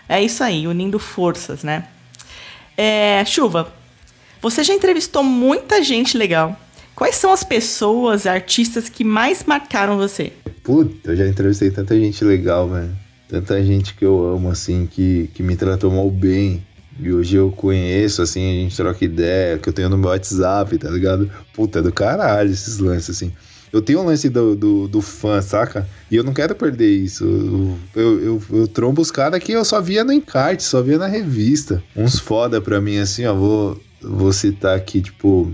É 0.07 0.23
isso 0.23 0.45
aí, 0.45 0.69
unindo 0.69 0.99
forças, 0.99 1.63
né? 1.63 1.85
É, 2.77 3.25
Chuva, 3.25 3.73
você 4.41 4.63
já 4.63 4.75
entrevistou 4.75 5.23
muita 5.23 5.83
gente 5.83 6.19
legal. 6.19 6.59
Quais 6.95 7.17
são 7.17 7.33
as 7.33 7.43
pessoas, 7.43 8.27
artistas 8.27 8.89
que 8.89 9.03
mais 9.03 9.45
marcaram 9.45 9.97
você? 9.97 10.33
Puta, 10.63 11.11
eu 11.11 11.17
já 11.17 11.27
entrevistei 11.27 11.71
tanta 11.71 11.99
gente 11.99 12.25
legal, 12.25 12.69
velho. 12.69 12.91
Tanta 13.29 13.63
gente 13.65 13.95
que 13.95 14.05
eu 14.05 14.35
amo, 14.35 14.49
assim, 14.51 14.87
que, 14.87 15.29
que 15.35 15.43
me 15.43 15.57
tratou 15.57 15.91
mal 15.91 16.09
bem. 16.11 16.65
E 17.01 17.13
hoje 17.13 17.37
eu 17.37 17.51
conheço, 17.51 18.23
assim, 18.23 18.49
a 18.49 18.63
gente 18.63 18.77
troca 18.77 19.05
ideia, 19.05 19.59
que 19.59 19.69
eu 19.69 19.73
tenho 19.73 19.89
no 19.89 19.99
meu 19.99 20.11
WhatsApp, 20.11 20.79
tá 20.79 20.89
ligado? 20.89 21.29
Puta, 21.53 21.81
é 21.81 21.83
do 21.83 21.93
caralho 21.93 22.53
esses 22.53 22.79
lances, 22.79 23.17
assim. 23.17 23.33
Eu 23.75 23.83
tenho 23.83 24.03
um 24.03 24.05
lance 24.05 24.29
do, 24.29 24.55
do, 24.55 24.87
do, 24.87 25.03
fã, 25.03 25.43
saca? 25.43 25.85
E 26.09 26.15
eu 26.15 26.23
não 26.23 26.33
quero 26.33 26.55
perder 26.55 26.93
isso. 26.93 27.25
Eu, 27.25 27.77
eu, 28.01 28.21
eu, 28.21 28.43
eu 28.53 28.69
trombo 28.69 29.03
os 29.03 29.11
caras 29.11 29.43
que 29.43 29.51
eu 29.51 29.65
só 29.65 29.81
via 29.81 30.05
no 30.05 30.13
encarte, 30.13 30.63
só 30.63 30.81
via 30.81 30.97
na 30.97 31.09
revista. 31.09 31.83
Uns 31.97 32.21
foda 32.21 32.61
pra 32.61 32.81
mim, 32.81 32.99
assim, 32.99 33.27
ó. 33.27 33.35
Vou, 33.35 33.81
vou 34.01 34.33
citar 34.33 34.77
aqui, 34.77 35.03
tipo. 35.03 35.53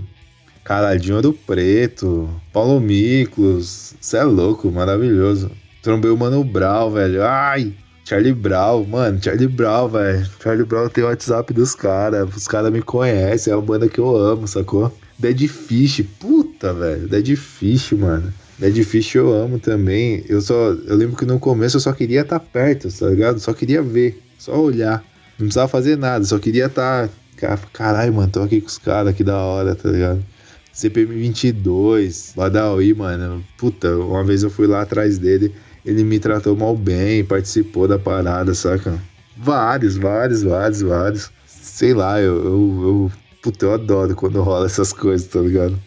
Caladinho 0.63 1.19
do 1.19 1.33
Preto, 1.33 2.29
Paulo 2.53 2.79
Miklos, 2.79 3.95
cê 3.99 4.17
é 4.17 4.23
louco, 4.23 4.71
maravilhoso. 4.71 5.49
Trombei 5.81 6.11
o 6.11 6.15
Mano 6.15 6.43
Brown, 6.43 6.91
velho. 6.91 7.23
Ai, 7.23 7.73
Charlie 8.05 8.33
Brown, 8.33 8.85
mano, 8.85 9.19
Charlie 9.19 9.47
Brown, 9.47 9.87
velho. 9.87 10.29
Charlie 10.39 10.63
Brown 10.63 10.87
tem 10.89 11.03
o 11.03 11.07
WhatsApp 11.07 11.51
dos 11.51 11.73
caras, 11.73 12.35
os 12.35 12.47
caras 12.47 12.71
me 12.71 12.83
conhecem, 12.83 13.51
é 13.51 13.55
uma 13.55 13.61
banda 13.63 13.89
que 13.89 13.99
eu 13.99 14.15
amo, 14.15 14.47
sacou? 14.47 14.95
Dead 15.21 15.47
Fish, 15.47 16.03
puta, 16.19 16.73
velho. 16.73 17.07
Dead 17.07 17.35
Fish, 17.35 17.91
mano. 17.91 18.33
Dead 18.57 18.83
Fish 18.83 19.13
eu 19.13 19.31
amo 19.31 19.59
também. 19.59 20.25
Eu 20.27 20.41
só. 20.41 20.71
Eu 20.71 20.95
lembro 20.95 21.15
que 21.15 21.25
no 21.25 21.39
começo 21.39 21.77
eu 21.77 21.81
só 21.81 21.93
queria 21.93 22.21
estar 22.21 22.39
tá 22.39 22.45
perto, 22.51 22.91
tá 22.91 23.07
ligado? 23.07 23.39
Só 23.39 23.53
queria 23.53 23.83
ver, 23.83 24.19
só 24.39 24.59
olhar. 24.59 25.03
Não 25.37 25.45
precisava 25.45 25.67
fazer 25.67 25.95
nada, 25.95 26.25
só 26.25 26.39
queria 26.39 26.65
estar. 26.65 27.07
Tá, 27.39 27.57
caralho, 27.71 28.11
mano, 28.13 28.31
tô 28.31 28.41
aqui 28.41 28.59
com 28.61 28.67
os 28.67 28.79
caras, 28.79 29.15
que 29.15 29.23
da 29.23 29.37
hora, 29.37 29.75
tá 29.75 29.89
ligado? 29.89 30.25
CPM 30.73 31.13
22, 31.13 32.33
Badawi, 32.35 32.93
mano. 32.95 33.45
Puta, 33.59 33.95
uma 33.97 34.23
vez 34.23 34.41
eu 34.41 34.49
fui 34.49 34.65
lá 34.65 34.81
atrás 34.81 35.19
dele, 35.19 35.53
ele 35.85 36.03
me 36.03 36.17
tratou 36.19 36.55
mal 36.55 36.75
bem, 36.75 37.23
participou 37.23 37.87
da 37.87 37.99
parada, 37.99 38.55
saca? 38.55 38.99
Vários, 39.37 39.97
vários, 39.97 40.41
vários, 40.41 40.81
vários. 40.81 41.31
Sei 41.45 41.93
lá, 41.93 42.19
eu, 42.19 42.35
eu, 42.43 42.81
eu 42.83 43.11
puta, 43.41 43.65
eu 43.65 43.73
adoro 43.73 44.15
quando 44.15 44.41
rola 44.41 44.65
essas 44.65 44.93
coisas, 44.93 45.27
tá 45.27 45.39
ligado? 45.39 45.77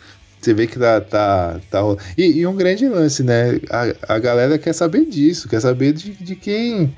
Você 0.44 0.52
vê 0.52 0.66
que 0.66 0.78
tá. 0.78 1.00
tá, 1.00 1.58
tá 1.70 1.80
e, 2.18 2.40
e 2.40 2.46
um 2.46 2.54
grande 2.54 2.86
lance, 2.86 3.22
né? 3.22 3.58
A, 3.70 4.14
a 4.14 4.18
galera 4.18 4.58
quer 4.58 4.74
saber 4.74 5.06
disso, 5.06 5.48
quer 5.48 5.60
saber 5.60 5.92
de, 5.94 6.12
de 6.12 6.36
quem. 6.36 6.94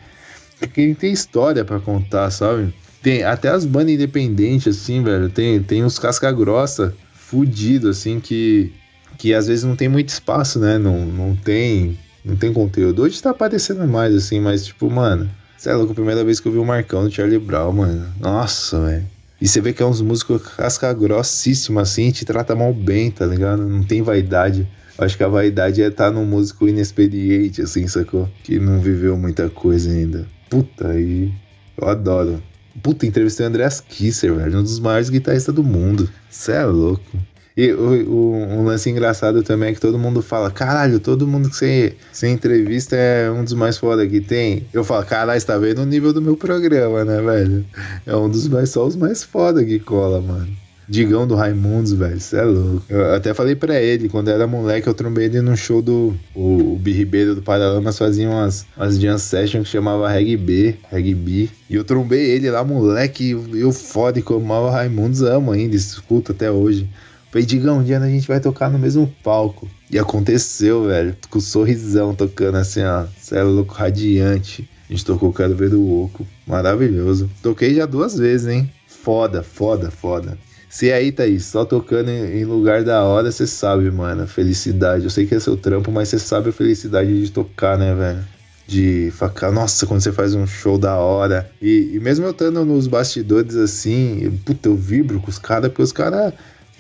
De 0.61 0.67
quem 0.67 0.95
tem 0.95 1.13
história 1.13 1.65
para 1.65 1.79
contar, 1.79 2.31
sabe? 2.31 2.75
Tem 3.03 3.23
até 3.23 3.51
as 3.51 3.65
bandas 3.65 3.93
independentes, 3.93 4.77
assim, 4.77 5.03
velho. 5.05 5.29
Tem, 5.29 5.63
tem 5.63 5.85
uns 5.85 5.99
casca-grossa 5.99 6.95
fudido, 7.13 7.91
assim, 7.91 8.19
que, 8.19 8.73
que 9.19 9.35
às 9.35 9.47
vezes 9.47 9.65
não 9.65 9.77
tem 9.77 9.89
muito 9.89 10.09
espaço, 10.09 10.59
né? 10.59 10.79
Não, 10.79 11.05
não 11.05 11.37
tem. 11.37 11.97
Não 12.25 12.35
tem 12.35 12.53
conteúdo. 12.53 13.03
Hoje 13.03 13.23
tá 13.23 13.31
aparecendo 13.31 13.87
mais, 13.87 14.15
assim, 14.15 14.41
mas, 14.41 14.67
tipo, 14.67 14.91
mano. 14.91 15.31
Você 15.57 15.71
é 15.71 15.75
louco, 15.75 15.93
a 15.93 15.95
primeira 15.95 16.25
vez 16.25 16.41
que 16.41 16.49
eu 16.49 16.53
vi 16.53 16.59
o 16.59 16.65
Marcão 16.65 17.05
do 17.05 17.11
Charlie 17.11 17.39
Brown, 17.39 17.73
mano. 17.73 18.13
Nossa, 18.19 18.81
velho. 18.81 19.16
E 19.41 19.47
você 19.47 19.61
vê 19.61 19.73
que 19.73 19.83
é 19.83 19.87
uns 19.87 20.01
músicos 20.01 20.43
casca 20.43 20.93
grossíssima, 20.93 21.83
assim, 21.83 22.11
te 22.11 22.25
trata 22.25 22.55
mal 22.55 22.73
bem, 22.73 23.11
tá 23.11 23.27
ligado? 23.27 23.67
Não 23.67 23.83
tem 23.83 24.01
vaidade. 24.01 24.67
Acho 24.99 25.17
que 25.17 25.23
a 25.23 25.29
vaidade 25.29 25.83
é 25.83 25.89
estar 25.89 26.07
tá 26.07 26.11
num 26.11 26.25
músico 26.25 26.67
inexperiente, 26.67 27.61
assim, 27.61 27.87
sacou? 27.87 28.29
Que 28.43 28.59
não 28.59 28.81
viveu 28.81 29.17
muita 29.17 29.51
coisa 29.51 29.91
ainda. 29.91 30.27
Puta, 30.49 30.89
aí 30.89 31.31
eu 31.77 31.89
adoro. 31.89 32.43
Puta, 32.83 33.07
entrevistei 33.07 33.45
o 33.45 33.49
Andreas 33.49 33.81
Kisser, 33.81 34.35
velho, 34.35 34.61
um 34.61 34.63
dos 34.63 34.79
maiores 34.79 35.11
guitarristas 35.11 35.55
do 35.55 35.63
mundo. 35.63 36.09
Cê 36.31 36.53
é 36.53 36.65
louco. 36.65 37.19
E 37.57 37.73
o, 37.73 38.11
o, 38.11 38.35
um 38.35 38.65
lance 38.65 38.91
engraçado 38.91 39.43
também 39.43 39.71
é 39.71 39.73
que 39.73 39.81
todo 39.81 39.99
mundo 39.99 40.21
fala: 40.21 40.51
caralho, 40.51 41.01
todo 41.01 41.27
mundo 41.27 41.49
que 41.49 41.57
você, 41.57 41.95
você 42.13 42.29
entrevista 42.29 42.95
é 42.95 43.31
um 43.31 43.43
dos 43.43 43.55
mais 43.55 43.79
foda 43.79 44.07
que 44.07 44.21
tem. 44.21 44.67
Eu 44.75 44.85
falo: 44.85 45.07
caralho, 45.07 45.41
você 45.41 45.47
tá 45.47 45.57
vendo 45.57 45.81
o 45.81 45.87
nível 45.87 46.13
do 46.13 46.21
meu 46.21 46.37
programa, 46.37 47.03
né, 47.03 47.23
velho? 47.23 47.65
É 48.05 48.15
um 48.15 48.29
dos 48.29 48.47
mais 48.47 48.69
só 48.69 48.87
os 48.87 48.95
mais 48.95 49.25
foda 49.25 49.65
que 49.65 49.79
cola, 49.79 50.21
mano. 50.21 50.49
Digão 50.89 51.27
do 51.27 51.35
Raimundos, 51.35 51.93
velho, 51.93 52.21
você 52.21 52.37
é 52.37 52.45
louco. 52.45 52.85
Eu 52.89 53.15
até 53.15 53.35
falei 53.35 53.57
pra 53.57 53.81
ele, 53.81 54.09
quando 54.09 54.29
era 54.29 54.47
moleque, 54.47 54.87
eu 54.87 54.95
trombei 54.95 55.25
ele 55.25 55.41
num 55.41 55.57
show 55.57 55.81
do. 55.81 56.15
O, 56.35 56.75
o 56.75 56.79
B 56.79 56.93
Ribeiro 56.93 57.35
do 57.35 57.43
Paralamas 57.43 57.99
fazia 57.99 58.29
umas, 58.29 58.67
umas 58.77 59.01
jam 59.01 59.19
sessions 59.19 59.65
que 59.65 59.73
chamava 59.73 60.09
Reg 60.11 60.37
B, 60.37 60.77
Reg 60.91 61.15
B. 61.15 61.49
E 61.69 61.75
eu 61.75 61.83
trombei 61.83 62.31
ele 62.31 62.51
lá, 62.51 62.63
moleque, 62.63 63.31
eu 63.55 63.73
foda, 63.73 64.21
como 64.21 64.53
o 64.53 64.71
Raimundos 64.71 65.23
amo 65.23 65.53
ainda, 65.53 65.75
escuta 65.75 66.33
até 66.33 66.51
hoje. 66.51 66.89
Falei, 67.37 67.45
Digão, 67.45 67.81
um 67.81 67.85
dia 67.85 67.99
a 67.99 68.09
gente 68.09 68.27
vai 68.27 68.41
tocar 68.41 68.71
no 68.71 68.79
mesmo 68.79 69.15
palco. 69.23 69.69
E 69.91 69.99
aconteceu, 69.99 70.87
velho. 70.87 71.15
Com 71.29 71.37
um 71.37 71.43
sorrisão 71.43 72.15
tocando 72.15 72.57
assim, 72.57 72.83
ó. 72.83 73.05
É 73.31 73.43
louco, 73.43 73.75
radiante. 73.75 74.67
A 74.89 74.93
gente 74.95 75.05
tocou 75.05 75.35
Quero 75.35 75.55
Ver 75.55 75.69
do 75.69 75.87
Oco. 75.87 76.27
Maravilhoso. 76.47 77.29
Toquei 77.43 77.75
já 77.75 77.85
duas 77.85 78.17
vezes, 78.17 78.49
hein? 78.49 78.73
Foda, 78.89 79.43
foda, 79.43 79.91
foda. 79.91 80.39
Se 80.71 80.91
aí, 80.91 81.13
Thaís, 81.13 81.45
só 81.45 81.67
tocando 81.67 82.09
em 82.09 82.47
lugar 82.47 82.83
da 82.83 83.05
hora, 83.05 83.31
você 83.31 83.47
sabe, 83.47 83.91
mano, 83.91 84.27
felicidade. 84.27 85.05
Eu 85.05 85.11
sei 85.11 85.27
que 85.27 85.35
é 85.35 85.39
seu 85.39 85.59
trampo, 85.59 85.93
mas 85.93 86.09
você 86.09 86.19
sabe 86.19 86.49
a 86.49 86.53
felicidade 86.53 87.23
de 87.23 87.31
tocar, 87.31 87.77
né, 87.77 87.95
velho? 87.95 88.25
De 88.67 89.13
falar, 89.15 89.53
nossa, 89.53 89.85
quando 89.85 90.01
você 90.01 90.11
faz 90.11 90.35
um 90.35 90.47
show 90.47 90.79
da 90.79 90.97
hora. 90.97 91.51
E, 91.61 91.91
e 91.93 92.01
mesmo 92.01 92.25
eu 92.25 92.31
estando 92.31 92.65
nos 92.65 92.87
bastidores 92.87 93.57
assim, 93.57 94.41
puta, 94.47 94.71
eu 94.71 94.75
vibro 94.75 95.21
com 95.21 95.29
os 95.29 95.39
caras, 95.39 95.69
porque 95.69 95.83
os 95.83 95.93
caras 95.93 96.33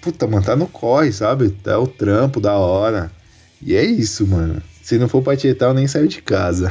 puta, 0.06 0.24
mano, 0.28 0.44
tá 0.44 0.54
no 0.54 0.68
corre, 0.68 1.12
sabe? 1.12 1.50
Tá 1.50 1.76
o 1.80 1.86
trampo 1.88 2.38
da 2.38 2.54
hora. 2.54 3.10
E 3.60 3.74
é 3.74 3.84
isso, 3.84 4.24
mano. 4.24 4.62
Se 4.80 4.98
não 4.98 5.08
for 5.08 5.20
pra 5.20 5.36
tietar, 5.36 5.70
eu 5.70 5.74
nem 5.74 5.88
saio 5.88 6.06
de 6.06 6.22
casa. 6.22 6.70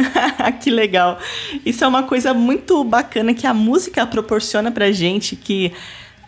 que 0.62 0.70
legal. 0.70 1.18
Isso 1.66 1.84
é 1.84 1.86
uma 1.86 2.04
coisa 2.04 2.32
muito 2.32 2.82
bacana 2.82 3.34
que 3.34 3.46
a 3.46 3.52
música 3.52 4.06
proporciona 4.06 4.72
pra 4.72 4.90
gente, 4.92 5.36
que 5.36 5.70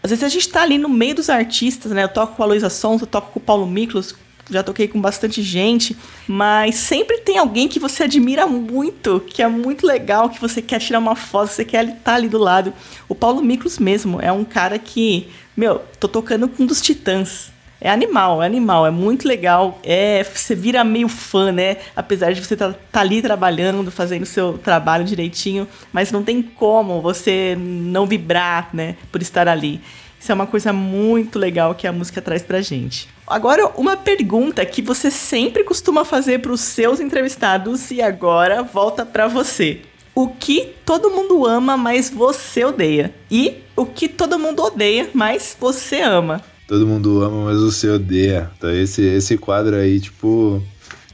às 0.03 0.11
vezes 0.11 0.23
a 0.23 0.29
gente 0.29 0.47
tá 0.51 0.61
ali 0.61 0.77
no 0.77 0.91
meio 0.91 1.15
dos 1.15 1.31
artistas, 1.31 1.91
né? 1.91 2.05
Eu 2.05 2.09
toco 2.09 2.37
com 2.37 2.43
a 2.43 2.47
Luísa 2.47 2.69
Sons, 2.69 3.01
eu 3.01 3.07
toco 3.07 3.33
com 3.33 3.39
o 3.39 3.43
Paulo 3.43 3.67
Miklos, 3.67 4.15
já 4.53 4.63
toquei 4.63 4.89
com 4.89 5.01
bastante 5.01 5.43
gente, 5.43 5.97
mas 6.27 6.75
sempre 6.77 7.19
tem 7.19 7.39
alguém 7.39 7.69
que 7.69 7.79
você 7.79 8.05
admira 8.05 8.47
muito, 8.47 9.21
que 9.27 9.43
é 9.43 9.49
muito 9.49 9.87
legal, 9.87 10.29
que 10.29 10.41
você 10.41 10.61
quer 10.61 10.81
tirar 10.81 10.99
uma 10.99 11.17
foto, 11.17 11.51
você 11.51 11.65
quer 11.65 11.85
estar 11.85 11.97
tá 12.03 12.15
ali 12.15 12.29
do 12.29 12.39
lado. 12.39 12.73
O 13.09 13.15
Paulo 13.15 13.43
Miklos 13.43 13.79
mesmo 13.79 14.21
é 14.21 14.31
um 14.31 14.45
cara 14.45 14.79
que 14.79 15.29
meu, 15.57 15.83
tô 16.01 16.09
tocando 16.09 16.49
com 16.49 16.63
um 16.63 16.67
dos 16.67 16.81
titãs. 16.81 17.53
É 17.79 17.91
animal, 17.91 18.43
é 18.43 18.47
animal, 18.47 18.87
é 18.87 18.91
muito 18.91 19.27
legal. 19.27 19.79
É, 19.83 20.23
você 20.23 20.55
vira 20.55 20.85
meio 20.85 21.09
fã, 21.09 21.51
né? 21.51 21.79
Apesar 21.97 22.33
de 22.33 22.43
você 22.43 22.55
estar 22.55 22.73
tá, 22.73 22.79
tá 22.93 23.01
ali 23.01 23.21
trabalhando, 23.21 23.91
fazendo 23.91 24.23
o 24.23 24.27
seu 24.27 24.57
trabalho 24.57 25.05
direitinho, 25.05 25.67
mas 25.93 26.13
não 26.13 26.23
tem 26.23 26.41
como 26.41 27.03
você 27.03 27.57
não 27.59 28.07
vibrar, 28.07 28.71
né? 28.73 28.97
Por 29.11 29.21
estar 29.21 29.49
ali. 29.49 29.81
Isso 30.19 30.31
é 30.31 30.35
uma 30.35 30.47
coisa 30.47 30.73
muito 30.73 31.39
legal 31.39 31.75
que 31.75 31.87
a 31.87 31.93
música 31.93 32.23
traz 32.23 32.43
pra 32.43 32.63
gente. 32.63 33.09
Agora, 33.33 33.67
uma 33.79 33.97
pergunta 33.97 34.63
que 34.67 34.83
você 34.83 35.11
sempre 35.11 35.65
costuma 35.65 36.05
fazer 36.05 36.41
para 36.41 36.53
os 36.53 36.61
seus 36.61 37.01
entrevistados 37.01 37.91
e 37.91 38.03
agora 38.03 38.63
volta 38.63 39.07
para 39.07 39.27
você 39.27 39.81
o 40.15 40.29
que 40.29 40.75
todo 40.85 41.09
mundo 41.09 41.47
ama, 41.47 41.75
mas 41.75 42.11
você 42.11 42.63
odeia. 42.63 43.11
E 43.31 43.55
o 43.75 43.87
que 43.87 44.07
todo 44.07 44.39
mundo 44.39 44.63
odeia, 44.63 45.09
mas 45.15 45.57
você 45.59 46.03
ama. 46.03 46.43
Todo 46.69 46.87
mundo 46.87 47.23
ama, 47.23 47.47
mas 47.47 47.59
você 47.59 47.89
odeia. 47.89 48.51
Então 48.59 48.71
esse, 48.71 49.01
esse 49.01 49.39
quadro 49.39 49.77
aí, 49.77 49.99
tipo. 49.99 50.63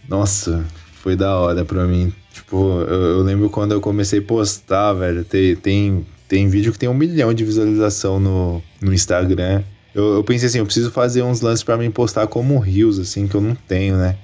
Nossa, 0.09 0.67
foi 0.95 1.15
da 1.15 1.39
hora 1.39 1.65
pra 1.65 1.85
mim. 1.85 2.13
Tipo, 2.33 2.81
eu, 2.81 3.03
eu 3.03 3.23
lembro 3.23 3.49
quando 3.49 3.71
eu 3.71 3.81
comecei 3.81 4.19
a 4.19 4.23
postar, 4.23 4.93
velho. 4.95 5.25
Tem, 5.25 5.55
tem, 5.55 6.07
tem 6.27 6.49
vídeo 6.49 6.73
que 6.73 6.79
tem 6.81 6.89
um 6.89 6.95
milhão 6.95 7.33
de 7.33 7.45
visualização 7.45 8.19
no, 8.19 8.61
no 8.83 8.93
Instagram. 8.93 9.63
Eu, 9.99 10.15
eu 10.15 10.23
pensei 10.23 10.47
assim, 10.47 10.59
eu 10.59 10.65
preciso 10.65 10.93
fazer 10.93 11.25
uns 11.25 11.41
lances 11.41 11.65
para 11.65 11.77
mim 11.77 11.91
postar 11.91 12.29
como 12.29 12.57
rios, 12.61 13.01
assim, 13.01 13.27
que 13.27 13.35
eu 13.35 13.41
não 13.41 13.57
tenho, 13.57 13.97
né? 13.97 14.15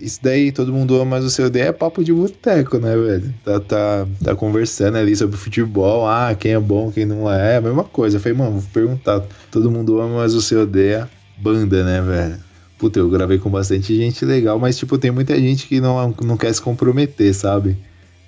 Isso 0.00 0.20
daí, 0.22 0.52
todo 0.52 0.72
mundo 0.72 0.94
ama, 0.94 1.16
mas 1.16 1.24
o 1.24 1.30
seu 1.30 1.46
ideia 1.46 1.64
é 1.64 1.72
papo 1.72 2.04
de 2.04 2.12
boteco, 2.12 2.78
né, 2.78 2.96
velho? 2.96 3.34
Tá, 3.44 3.58
tá, 3.58 4.06
tá 4.22 4.36
conversando 4.36 4.96
ali 4.96 5.16
sobre 5.16 5.36
futebol, 5.36 6.06
ah, 6.06 6.32
quem 6.38 6.52
é 6.52 6.60
bom, 6.60 6.92
quem 6.92 7.04
não 7.04 7.28
é, 7.28 7.54
é 7.54 7.56
a 7.56 7.60
mesma 7.60 7.82
coisa. 7.82 8.18
Eu 8.18 8.20
falei, 8.20 8.38
mano, 8.38 8.60
vou 8.60 8.70
perguntar. 8.72 9.20
Todo 9.50 9.68
mundo 9.68 10.00
ama, 10.00 10.18
mas 10.18 10.32
o 10.32 10.40
seu 10.40 10.62
odeia 10.62 11.10
banda, 11.38 11.82
né, 11.82 12.00
velho? 12.00 12.36
Puta, 12.78 13.00
eu 13.00 13.10
gravei 13.10 13.38
com 13.38 13.50
bastante 13.50 13.96
gente 13.96 14.24
legal, 14.24 14.60
mas, 14.60 14.78
tipo, 14.78 14.96
tem 14.96 15.10
muita 15.10 15.34
gente 15.40 15.66
que 15.66 15.80
não, 15.80 16.14
não 16.22 16.36
quer 16.36 16.54
se 16.54 16.62
comprometer, 16.62 17.34
sabe? 17.34 17.76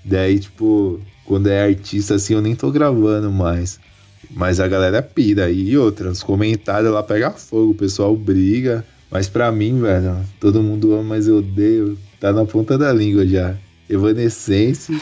Daí, 0.04 0.40
tipo, 0.40 1.00
quando 1.26 1.46
é 1.46 1.62
artista 1.62 2.16
assim, 2.16 2.34
eu 2.34 2.42
nem 2.42 2.56
tô 2.56 2.72
gravando 2.72 3.30
mais. 3.30 3.78
Mas 4.30 4.60
a 4.60 4.68
galera 4.68 5.02
pira. 5.02 5.50
E 5.50 5.76
outra, 5.76 6.10
os 6.10 6.22
comentários 6.22 6.92
lá 6.92 7.02
pega 7.02 7.30
fogo, 7.30 7.72
o 7.72 7.74
pessoal 7.74 8.14
briga. 8.16 8.84
Mas 9.10 9.28
pra 9.28 9.52
mim, 9.52 9.80
velho, 9.80 10.18
todo 10.40 10.62
mundo 10.62 10.92
ama, 10.94 11.02
mas 11.02 11.28
eu 11.28 11.38
odeio. 11.38 11.96
Tá 12.20 12.32
na 12.32 12.44
ponta 12.44 12.76
da 12.76 12.92
língua 12.92 13.26
já. 13.26 13.54
Evanescence. 13.88 14.92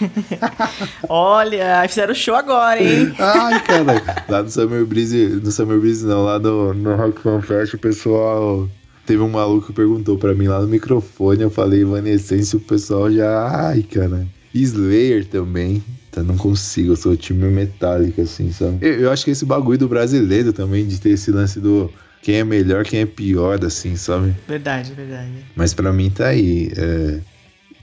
Olha, 1.09 1.87
fizeram 1.89 2.15
show 2.15 2.35
agora, 2.35 2.83
hein? 2.83 3.15
Ai, 3.19 3.63
cara. 3.65 4.25
Lá 4.29 4.43
no 4.43 4.51
Summer 4.51 4.85
Breeze, 4.85 5.41
no 5.43 5.51
Summer 5.51 5.79
Breeze 5.79 6.05
não, 6.05 6.25
lá 6.25 6.39
no, 6.39 6.75
no 6.75 6.95
Rock 6.95 7.21
Fan 7.21 7.41
Fest, 7.41 7.75
o 7.75 7.79
pessoal. 7.79 8.69
Teve 9.07 9.23
um 9.23 9.29
maluco 9.29 9.67
que 9.67 9.73
perguntou 9.73 10.17
pra 10.17 10.35
mim 10.35 10.49
lá 10.49 10.61
no 10.61 10.69
microfone, 10.69 11.43
eu 11.43 11.51
falei 11.51 11.83
Evanescence, 11.83 12.57
o 12.57 12.61
pessoal 12.61 13.11
já. 13.11 13.69
Ai, 13.69 13.83
cara. 13.83 14.27
Slayer 14.55 15.27
também. 15.27 15.83
Não 16.23 16.37
consigo, 16.37 16.93
eu 16.93 16.97
sou 16.97 17.17
time 17.17 17.49
metálico, 17.49 18.21
assim, 18.21 18.53
sabe? 18.53 18.79
Eu, 18.81 19.01
eu 19.01 19.11
acho 19.11 19.25
que 19.25 19.31
esse 19.31 19.45
bagulho 19.45 19.79
do 19.79 19.89
brasileiro 19.89 20.53
também, 20.53 20.87
de 20.87 21.01
ter 21.01 21.11
esse 21.11 21.31
lance 21.31 21.61
do 21.61 21.91
quem 22.23 22.37
é 22.37 22.45
melhor, 22.45 22.85
quem 22.85 23.01
é 23.01 23.07
pior, 23.07 23.63
assim, 23.65 23.97
sabe? 23.97 24.35
Verdade, 24.49 24.93
verdade. 24.95 25.31
Mas 25.55 25.75
para 25.75 25.93
mim 25.93 26.11
tá 26.11 26.29
aí. 26.29 26.73
É... 26.77 27.21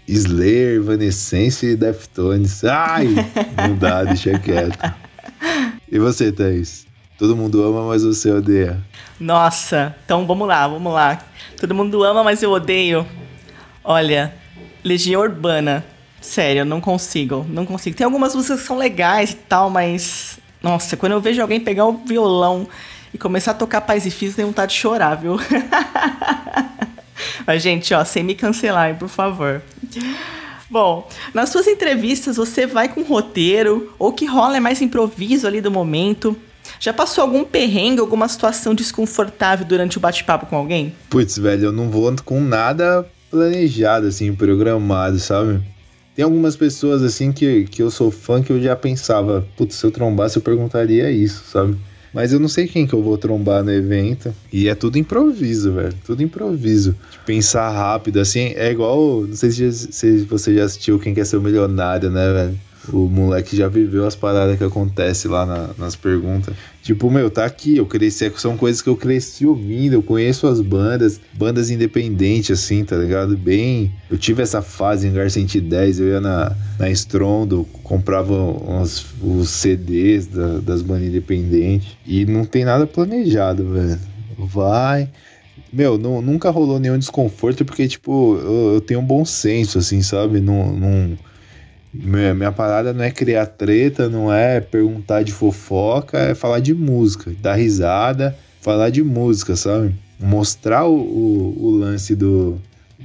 Slayer, 0.08 0.78
Evanescence 0.78 1.65
e 1.65 1.76
Deftones. 1.76 2.63
Ai, 2.63 3.08
não 3.56 3.78
dá, 3.78 4.04
deixa 4.04 4.38
quieto. 4.39 4.94
E 5.89 6.00
você, 6.00 6.32
Thaís? 6.32 6.88
Todo 7.17 7.36
mundo 7.36 7.63
ama, 7.63 7.88
mas 7.88 8.04
você 8.04 8.32
odeia. 8.32 8.82
Nossa, 9.20 9.96
então 10.04 10.26
vamos 10.26 10.48
lá, 10.48 10.67
vamos 10.67 10.91
lá. 10.91 11.24
Todo 11.60 11.76
mundo 11.76 12.04
ama, 12.04 12.24
mas 12.24 12.41
eu 12.41 12.52
odeio. 12.52 13.06
Olha, 13.84 14.34
Legião 14.84 15.22
Urbana. 15.22 15.86
Sério, 16.21 16.63
não 16.63 16.79
consigo, 16.79 17.45
não 17.49 17.65
consigo. 17.65 17.97
Tem 17.97 18.05
algumas 18.05 18.36
músicas 18.36 18.62
que 18.62 18.67
são 18.67 18.77
legais 18.77 19.31
e 19.31 19.36
tal, 19.36 19.69
mas. 19.69 20.39
Nossa, 20.62 20.95
quando 20.95 21.13
eu 21.13 21.19
vejo 21.19 21.41
alguém 21.41 21.60
pegar 21.60 21.88
o 21.88 21.93
violão 22.05 22.67
e 23.12 23.17
começar 23.17 23.51
a 23.51 23.55
tocar 23.55 23.81
Paz 23.81 24.05
e 24.05 24.12
Fios, 24.12 24.36
tem 24.36 24.45
vontade 24.45 24.73
de 24.73 24.77
chorar, 24.77 25.15
viu? 25.15 25.39
Mas, 27.45 27.62
gente, 27.62 27.93
ó, 27.93 28.03
sem 28.05 28.23
me 28.23 28.36
cancelarem, 28.36 28.95
por 28.95 29.10
favor. 29.10 29.62
Bom, 30.69 31.07
nas 31.34 31.49
suas 31.49 31.67
entrevistas 31.67 32.38
você 32.38 32.65
vai 32.65 32.88
com 32.88 33.01
roteiro, 33.01 33.93
ou 33.99 34.13
que 34.13 34.25
rola 34.25 34.57
é 34.57 34.60
mais 34.60 34.81
improviso 34.81 35.47
ali 35.47 35.60
do 35.60 35.71
momento. 35.71 36.38
Já 36.79 36.93
passou 36.93 37.23
algum 37.23 37.43
perrengue, 37.43 37.99
alguma 37.99 38.27
situação 38.27 38.73
desconfortável 38.73 39.65
durante 39.65 39.97
o 39.97 39.99
bate-papo 39.99 40.45
com 40.45 40.55
alguém? 40.55 40.95
Putz, 41.10 41.38
velho, 41.38 41.65
eu 41.65 41.71
não 41.71 41.89
vou 41.89 42.13
com 42.23 42.39
nada 42.39 43.05
planejado, 43.29 44.07
assim, 44.07 44.34
programado, 44.34 45.19
sabe? 45.19 45.62
Tem 46.15 46.24
algumas 46.24 46.56
pessoas, 46.56 47.02
assim, 47.04 47.32
que, 47.32 47.63
que 47.65 47.82
eu 47.82 47.89
sou 47.89 48.12
fã 48.12 48.41
que 48.41 48.52
eu 48.52 48.62
já 48.62 48.76
pensava, 48.76 49.45
putz, 49.56 49.76
se 49.76 49.86
eu 49.86 49.91
trombasse 49.91 50.38
eu 50.38 50.41
perguntaria 50.41 51.10
isso, 51.10 51.43
sabe? 51.50 51.78
Mas 52.13 52.34
eu 52.34 52.39
não 52.39 52.50
sei 52.50 52.67
quem 52.67 52.86
que 52.86 52.93
eu 52.93 53.02
vou 53.02 53.17
trombar 53.17 53.63
no 53.63 53.71
evento. 53.71 54.34
E 54.52 54.67
é 54.67 54.76
tudo 54.76 54.97
improviso, 54.97 55.71
velho. 55.71 55.93
Tudo 56.06 56.21
improviso. 56.21 56.93
Pensar 57.26 57.69
rápido, 57.69 58.19
assim, 58.19 58.52
é 58.56 58.69
igual. 58.69 59.21
Não 59.21 59.36
sei 59.36 59.50
se, 59.52 59.71
se 59.71 60.17
você 60.26 60.56
já 60.56 60.65
assistiu 60.65 61.00
Quem 61.00 61.13
Quer 61.13 61.26
Ser 61.26 61.38
o 61.38 61.41
Milionário, 61.41 62.10
né, 62.10 62.34
velho? 62.34 62.60
O 62.89 63.08
moleque 63.08 63.56
já 63.56 63.67
viveu 63.67 64.08
as 64.08 64.15
paradas 64.15 64.58
que 64.58 64.63
acontecem 64.63 65.30
lá 65.30 65.46
na, 65.46 65.70
nas 65.78 65.96
perguntas. 65.96 66.56
Tipo, 66.82 67.12
meu, 67.12 67.30
tá 67.30 67.46
aqui, 67.46 67.78
eu 67.78 67.86
cresci, 67.86 68.32
são 68.38 68.58
coisas 68.58 68.82
que 68.82 68.89
eu 68.89 68.96
cresci 68.96 69.46
ouvindo, 69.46 69.94
eu 69.94 70.02
conheço 70.02 70.48
as 70.48 70.60
bandas, 70.62 71.22
bandas 71.34 71.70
independentes, 71.70 72.60
assim, 72.60 72.84
tá 72.84 72.96
ligado? 72.96 73.38
Bem. 73.38 73.94
Eu 74.10 74.17
tive 74.17 74.41
essa 74.41 74.63
fase 74.63 75.08
em 75.08 75.13
Gar 75.13 75.30
110, 75.30 76.00
eu 76.00 76.08
ia 76.08 76.20
na, 76.20 76.56
na 76.80 76.89
Strondo, 76.89 77.67
comprava 77.84 78.34
uns, 78.34 79.06
os 79.22 79.50
CDs 79.50 80.26
da, 80.26 80.58
das 80.58 80.82
bandas 80.82 81.08
independentes. 81.08 81.96
E 82.06 82.26
não 82.26 82.46
tem 82.46 82.65
nada 82.65 82.88
planejado, 82.88 83.63
velho. 83.74 84.00
Vai. 84.39 85.08
Meu, 85.72 86.00
não, 86.00 86.20
nunca 86.20 86.50
rolou 86.50 86.80
nenhum 86.80 86.98
desconforto, 86.98 87.63
porque, 87.63 87.88
tipo, 87.88 88.38
eu, 88.38 88.74
eu 88.74 88.82
tenho 88.82 89.00
um 89.00 89.06
bom 89.06 89.24
senso, 89.24 89.78
assim, 89.78 90.02
sabe? 90.02 90.41
Não 90.41 91.17
minha, 91.93 92.34
minha 92.34 92.51
parada 92.51 92.93
não 92.93 93.04
é 93.04 93.12
criar 93.12 93.45
treta, 93.45 94.08
não 94.08 94.32
é 94.32 94.60
perguntar 94.62 95.23
de 95.23 95.32
fofoca, 95.32 96.17
é 96.17 96.36
falar 96.36 96.60
de 96.60 96.73
música, 96.73 97.32
dar 97.41 97.56
risada, 97.56 98.36
falar 98.62 98.89
de 98.89 99.04
música, 99.04 99.56
sabe? 99.56 99.93
Mostrar 100.19 100.86
o, 100.86 100.95
o, 100.95 101.65
o 101.65 101.71
lance 101.71 102.15
do, 102.15 102.60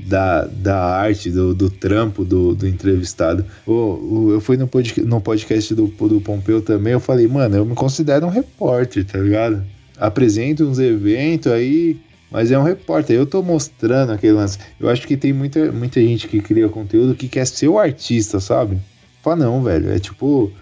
da, 0.04 0.44
da 0.44 0.78
arte, 0.78 1.30
do, 1.30 1.54
do 1.54 1.70
trampo 1.70 2.24
do, 2.24 2.54
do 2.54 2.66
entrevistado. 2.66 3.44
O, 3.66 3.72
o, 3.72 4.30
eu 4.32 4.40
fui 4.40 4.56
no 4.56 4.68
podcast, 4.68 5.08
no 5.08 5.20
podcast 5.20 5.74
do, 5.74 5.86
do 5.86 6.20
Pompeu 6.20 6.60
também, 6.60 6.92
eu 6.92 7.00
falei, 7.00 7.26
mano, 7.26 7.56
eu 7.56 7.64
me 7.64 7.74
considero 7.74 8.26
um 8.26 8.30
repórter, 8.30 9.04
tá 9.04 9.18
ligado? 9.18 9.64
Apresento 9.98 10.64
uns 10.64 10.78
eventos 10.78 11.50
aí, 11.50 11.96
mas 12.30 12.50
é 12.50 12.58
um 12.58 12.62
repórter. 12.62 13.16
Eu 13.16 13.26
tô 13.26 13.42
mostrando 13.42 14.12
aquele 14.12 14.32
lance. 14.32 14.58
Eu 14.78 14.88
acho 14.88 15.06
que 15.06 15.16
tem 15.16 15.32
muita, 15.32 15.70
muita 15.72 16.00
gente 16.00 16.28
que 16.28 16.40
cria 16.40 16.68
conteúdo 16.68 17.14
que 17.14 17.28
quer 17.28 17.46
ser 17.46 17.68
o 17.68 17.78
artista, 17.78 18.40
sabe? 18.40 18.78
Fala, 19.22 19.36
não, 19.36 19.62
velho. 19.62 19.90
É 19.90 19.98
tipo 19.98 20.52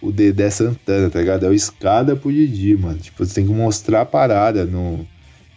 o 0.00 0.10
Dedé 0.10 0.50
Santana, 0.50 1.08
tá 1.08 1.20
ligado? 1.20 1.46
É 1.46 1.48
o 1.48 1.54
escada 1.54 2.16
pro 2.16 2.32
Didi, 2.32 2.76
mano. 2.76 2.98
Tipo, 2.98 3.24
você 3.24 3.34
tem 3.34 3.46
que 3.46 3.52
mostrar 3.52 4.00
a 4.02 4.06
parada. 4.06 4.64
No... 4.64 5.06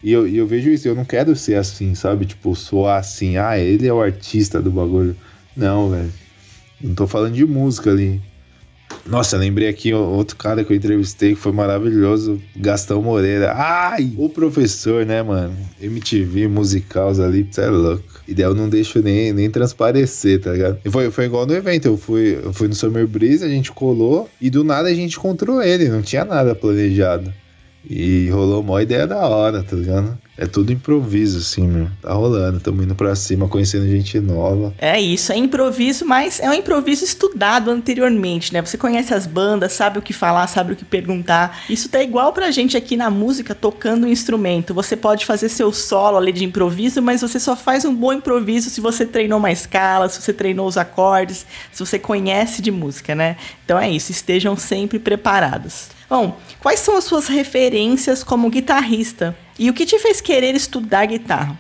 E 0.04 0.12
eu, 0.12 0.28
e 0.28 0.38
eu 0.38 0.46
vejo 0.46 0.70
isso. 0.70 0.88
Eu 0.88 0.96
não 0.96 1.06
quero 1.06 1.36
ser 1.36 1.56
assim, 1.56 1.96
sabe? 1.96 2.26
Tipo, 2.26 2.56
soar 2.56 3.00
assim. 3.00 3.38
Ah, 3.38 3.58
ele 3.58 3.88
é 3.88 3.94
o 3.94 4.02
artista 4.02 4.62
do 4.62 4.70
bagulho. 4.70 5.16
Não, 5.58 5.90
velho. 5.90 6.14
Não 6.80 6.94
tô 6.94 7.08
falando 7.08 7.34
de 7.34 7.46
música 7.46 7.90
ali. 7.90 8.22
Nossa, 9.08 9.38
lembrei 9.38 9.68
aqui 9.68 9.94
outro 9.94 10.36
cara 10.36 10.64
que 10.64 10.74
eu 10.74 10.78
entrevistei 10.78 11.36
que 11.36 11.40
foi 11.40 11.52
maravilhoso, 11.52 12.42
Gastão 12.56 13.04
Moreira. 13.04 13.54
Ai, 13.54 14.12
o 14.18 14.28
professor, 14.28 15.06
né, 15.06 15.22
mano? 15.22 15.56
MTV, 15.80 16.48
musicals 16.48 17.20
ali, 17.20 17.48
você 17.50 17.62
é 17.62 17.68
louco. 17.68 18.04
E 18.28 18.34
daí 18.34 18.46
eu 18.46 18.56
não 18.56 18.68
deixo 18.68 19.00
nem, 19.04 19.32
nem 19.32 19.50
transparecer, 19.50 20.42
tá 20.42 20.52
ligado? 20.52 20.80
E 20.84 20.90
foi, 20.90 21.12
foi 21.12 21.26
igual 21.26 21.46
no 21.46 21.54
evento, 21.54 21.86
eu 21.86 21.98
fui, 21.98 22.40
eu 22.44 22.52
fui 22.52 22.68
no 22.68 22.74
Summer 22.74 23.06
Breeze, 23.06 23.46
a 23.46 23.50
gente 23.50 23.72
colou 23.72 24.28
e 24.42 24.50
do 24.50 24.64
nada 24.64 24.90
a 24.90 24.94
gente 24.94 25.18
encontrou 25.18 25.62
ele, 25.62 25.88
não 25.88 26.02
tinha 26.02 26.26
nada 26.26 26.56
planejado. 26.56 27.32
E 27.88 28.28
rolou 28.30 28.62
uma 28.62 28.82
ideia 28.82 29.06
da 29.06 29.28
hora, 29.28 29.62
tá 29.62 29.76
ligado? 29.76 30.18
É 30.38 30.46
tudo 30.46 30.72
improviso, 30.74 31.38
assim, 31.38 31.66
meu. 31.68 31.88
Tá 32.02 32.14
rolando, 32.14 32.60
tamo 32.60 32.84
indo 32.84 32.94
pra 32.94 33.16
cima, 33.16 33.48
conhecendo 33.48 33.88
gente 33.88 34.20
nova. 34.20 34.74
É 34.78 35.00
isso, 35.00 35.32
é 35.32 35.38
improviso, 35.38 36.06
mas 36.06 36.40
é 36.40 36.50
um 36.50 36.54
improviso 36.54 37.06
estudado 37.06 37.72
anteriormente, 37.72 38.54
né? 38.54 38.62
Você 38.62 38.78
conhece 38.78 39.14
as 39.14 39.26
bandas, 39.26 39.72
sabe 39.74 40.00
o 40.00 40.02
que 40.02 40.12
falar, 40.12 40.48
sabe 40.48 40.74
o 40.74 40.76
que 40.76 40.84
perguntar. 40.84 41.64
Isso 41.70 41.88
tá 41.88 42.04
igual 42.04 42.34
pra 42.34 42.52
gente 42.52 42.76
aqui 42.76 42.98
na 42.98 43.10
música, 43.10 43.56
tocando 43.56 44.06
um 44.06 44.10
instrumento. 44.10 44.74
Você 44.74 44.98
pode 44.98 45.26
fazer 45.26 45.48
seu 45.48 45.72
solo 45.72 46.18
ali 46.18 46.34
de 46.34 46.44
improviso, 46.44 47.02
mas 47.02 47.22
você 47.22 47.40
só 47.40 47.56
faz 47.56 47.86
um 47.86 47.96
bom 47.96 48.12
improviso 48.12 48.70
se 48.70 48.82
você 48.82 49.06
treinou 49.06 49.40
uma 49.40 49.52
escala, 49.52 50.10
se 50.10 50.22
você 50.22 50.34
treinou 50.34 50.68
os 50.68 50.78
acordes, 50.78 51.46
se 51.72 51.86
você 51.86 51.98
conhece 51.98 52.62
de 52.62 52.72
música, 52.72 53.16
né? 53.16 53.38
Então 53.64 53.80
é 53.80 53.90
isso, 53.90 54.12
estejam 54.12 54.58
sempre 54.58 55.00
preparados. 55.00 55.90
Bom, 56.10 56.38
quais 56.60 56.82
são 56.82 56.98
as 56.98 57.06
suas 57.06 57.28
referências 57.28 58.24
como 58.24 58.50
guitarrista? 58.50 59.36
E 59.58 59.70
o 59.70 59.74
que 59.74 59.86
te 59.86 59.98
fez 59.98 60.20
querer 60.20 60.54
estudar 60.54 61.06
guitarra? 61.06 61.58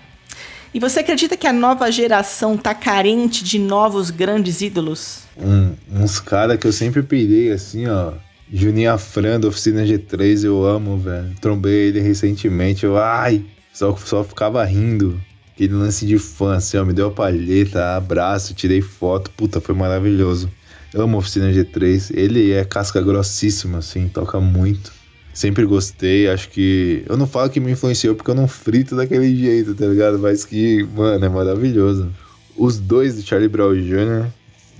E 0.73 0.79
você 0.79 0.99
acredita 0.99 1.38
que 1.38 1.47
a 1.47 1.53
nova 1.53 1.89
geração 1.89 2.58
tá 2.58 2.73
carente 2.73 3.41
de 3.41 3.58
novos 3.58 4.10
grandes 4.10 4.60
ídolos? 4.60 5.19
Um, 5.38 5.73
uns 5.89 6.19
caras 6.19 6.58
que 6.60 6.67
eu 6.67 6.73
sempre 6.73 7.01
pirei 7.01 7.53
assim, 7.53 7.88
ó. 7.88 8.12
Juninho 8.51 8.91
Afran 8.91 9.39
da 9.39 9.47
Oficina 9.47 9.84
G3, 9.84 10.43
eu 10.43 10.65
amo, 10.65 10.97
velho. 10.97 11.34
Trombei 11.39 11.88
ele 11.88 12.01
recentemente, 12.01 12.84
eu, 12.84 12.97
ai, 12.97 13.43
só, 13.73 13.95
só 13.95 14.23
ficava 14.25 14.63
rindo. 14.65 15.19
Aquele 15.53 15.73
lance 15.73 16.05
de 16.05 16.19
fã, 16.19 16.58
assim, 16.58 16.77
ó, 16.77 16.84
me 16.84 16.91
deu 16.91 17.08
a 17.08 17.12
palheta, 17.12 17.95
abraço, 17.95 18.53
tirei 18.53 18.81
foto, 18.81 19.31
puta, 19.31 19.62
foi 19.62 19.73
maravilhoso. 19.73 20.51
Eu 20.93 21.03
amo 21.03 21.17
Oficina 21.17 21.49
G3, 21.53 22.12
ele 22.13 22.51
é 22.51 22.65
casca 22.65 23.01
grossíssima, 23.01 23.77
assim, 23.77 24.10
toca 24.10 24.41
muito. 24.41 24.91
Sempre 25.36 25.65
gostei, 25.65 26.30
acho 26.30 26.48
que. 26.50 27.04
Eu 27.10 27.17
não 27.17 27.28
falo 27.28 27.50
que 27.50 27.60
me 27.60 27.69
influenciou 27.74 28.15
porque 28.15 28.32
eu 28.32 28.36
não 28.36 28.48
frito 28.48 28.95
daquele 28.95 29.36
jeito, 29.36 29.76
tá 29.76 29.86
ligado? 29.86 30.17
Mas 30.17 30.45
que, 30.45 30.88
mano, 30.95 31.26
é 31.26 31.28
maravilhoso. 31.28 32.10
Os 32.56 32.80
dois 32.80 33.15
do 33.15 33.21
Charlie 33.21 33.50
Brown 33.50 33.74
Jr., 33.74 34.28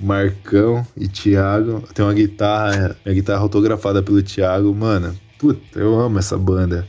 Marcão 0.02 0.88
e 0.96 1.10
Thiago. 1.10 1.84
Tem 1.94 2.06
uma 2.06 2.14
guitarra, 2.14 2.96
minha 3.06 3.16
guitarra 3.16 3.42
autografada 3.42 4.02
pelo 4.02 4.24
Thiago. 4.24 4.74
Mano, 4.74 5.14
puta, 5.38 5.78
eu 5.78 6.00
amo 6.00 6.20
essa 6.20 6.38
banda. 6.38 6.88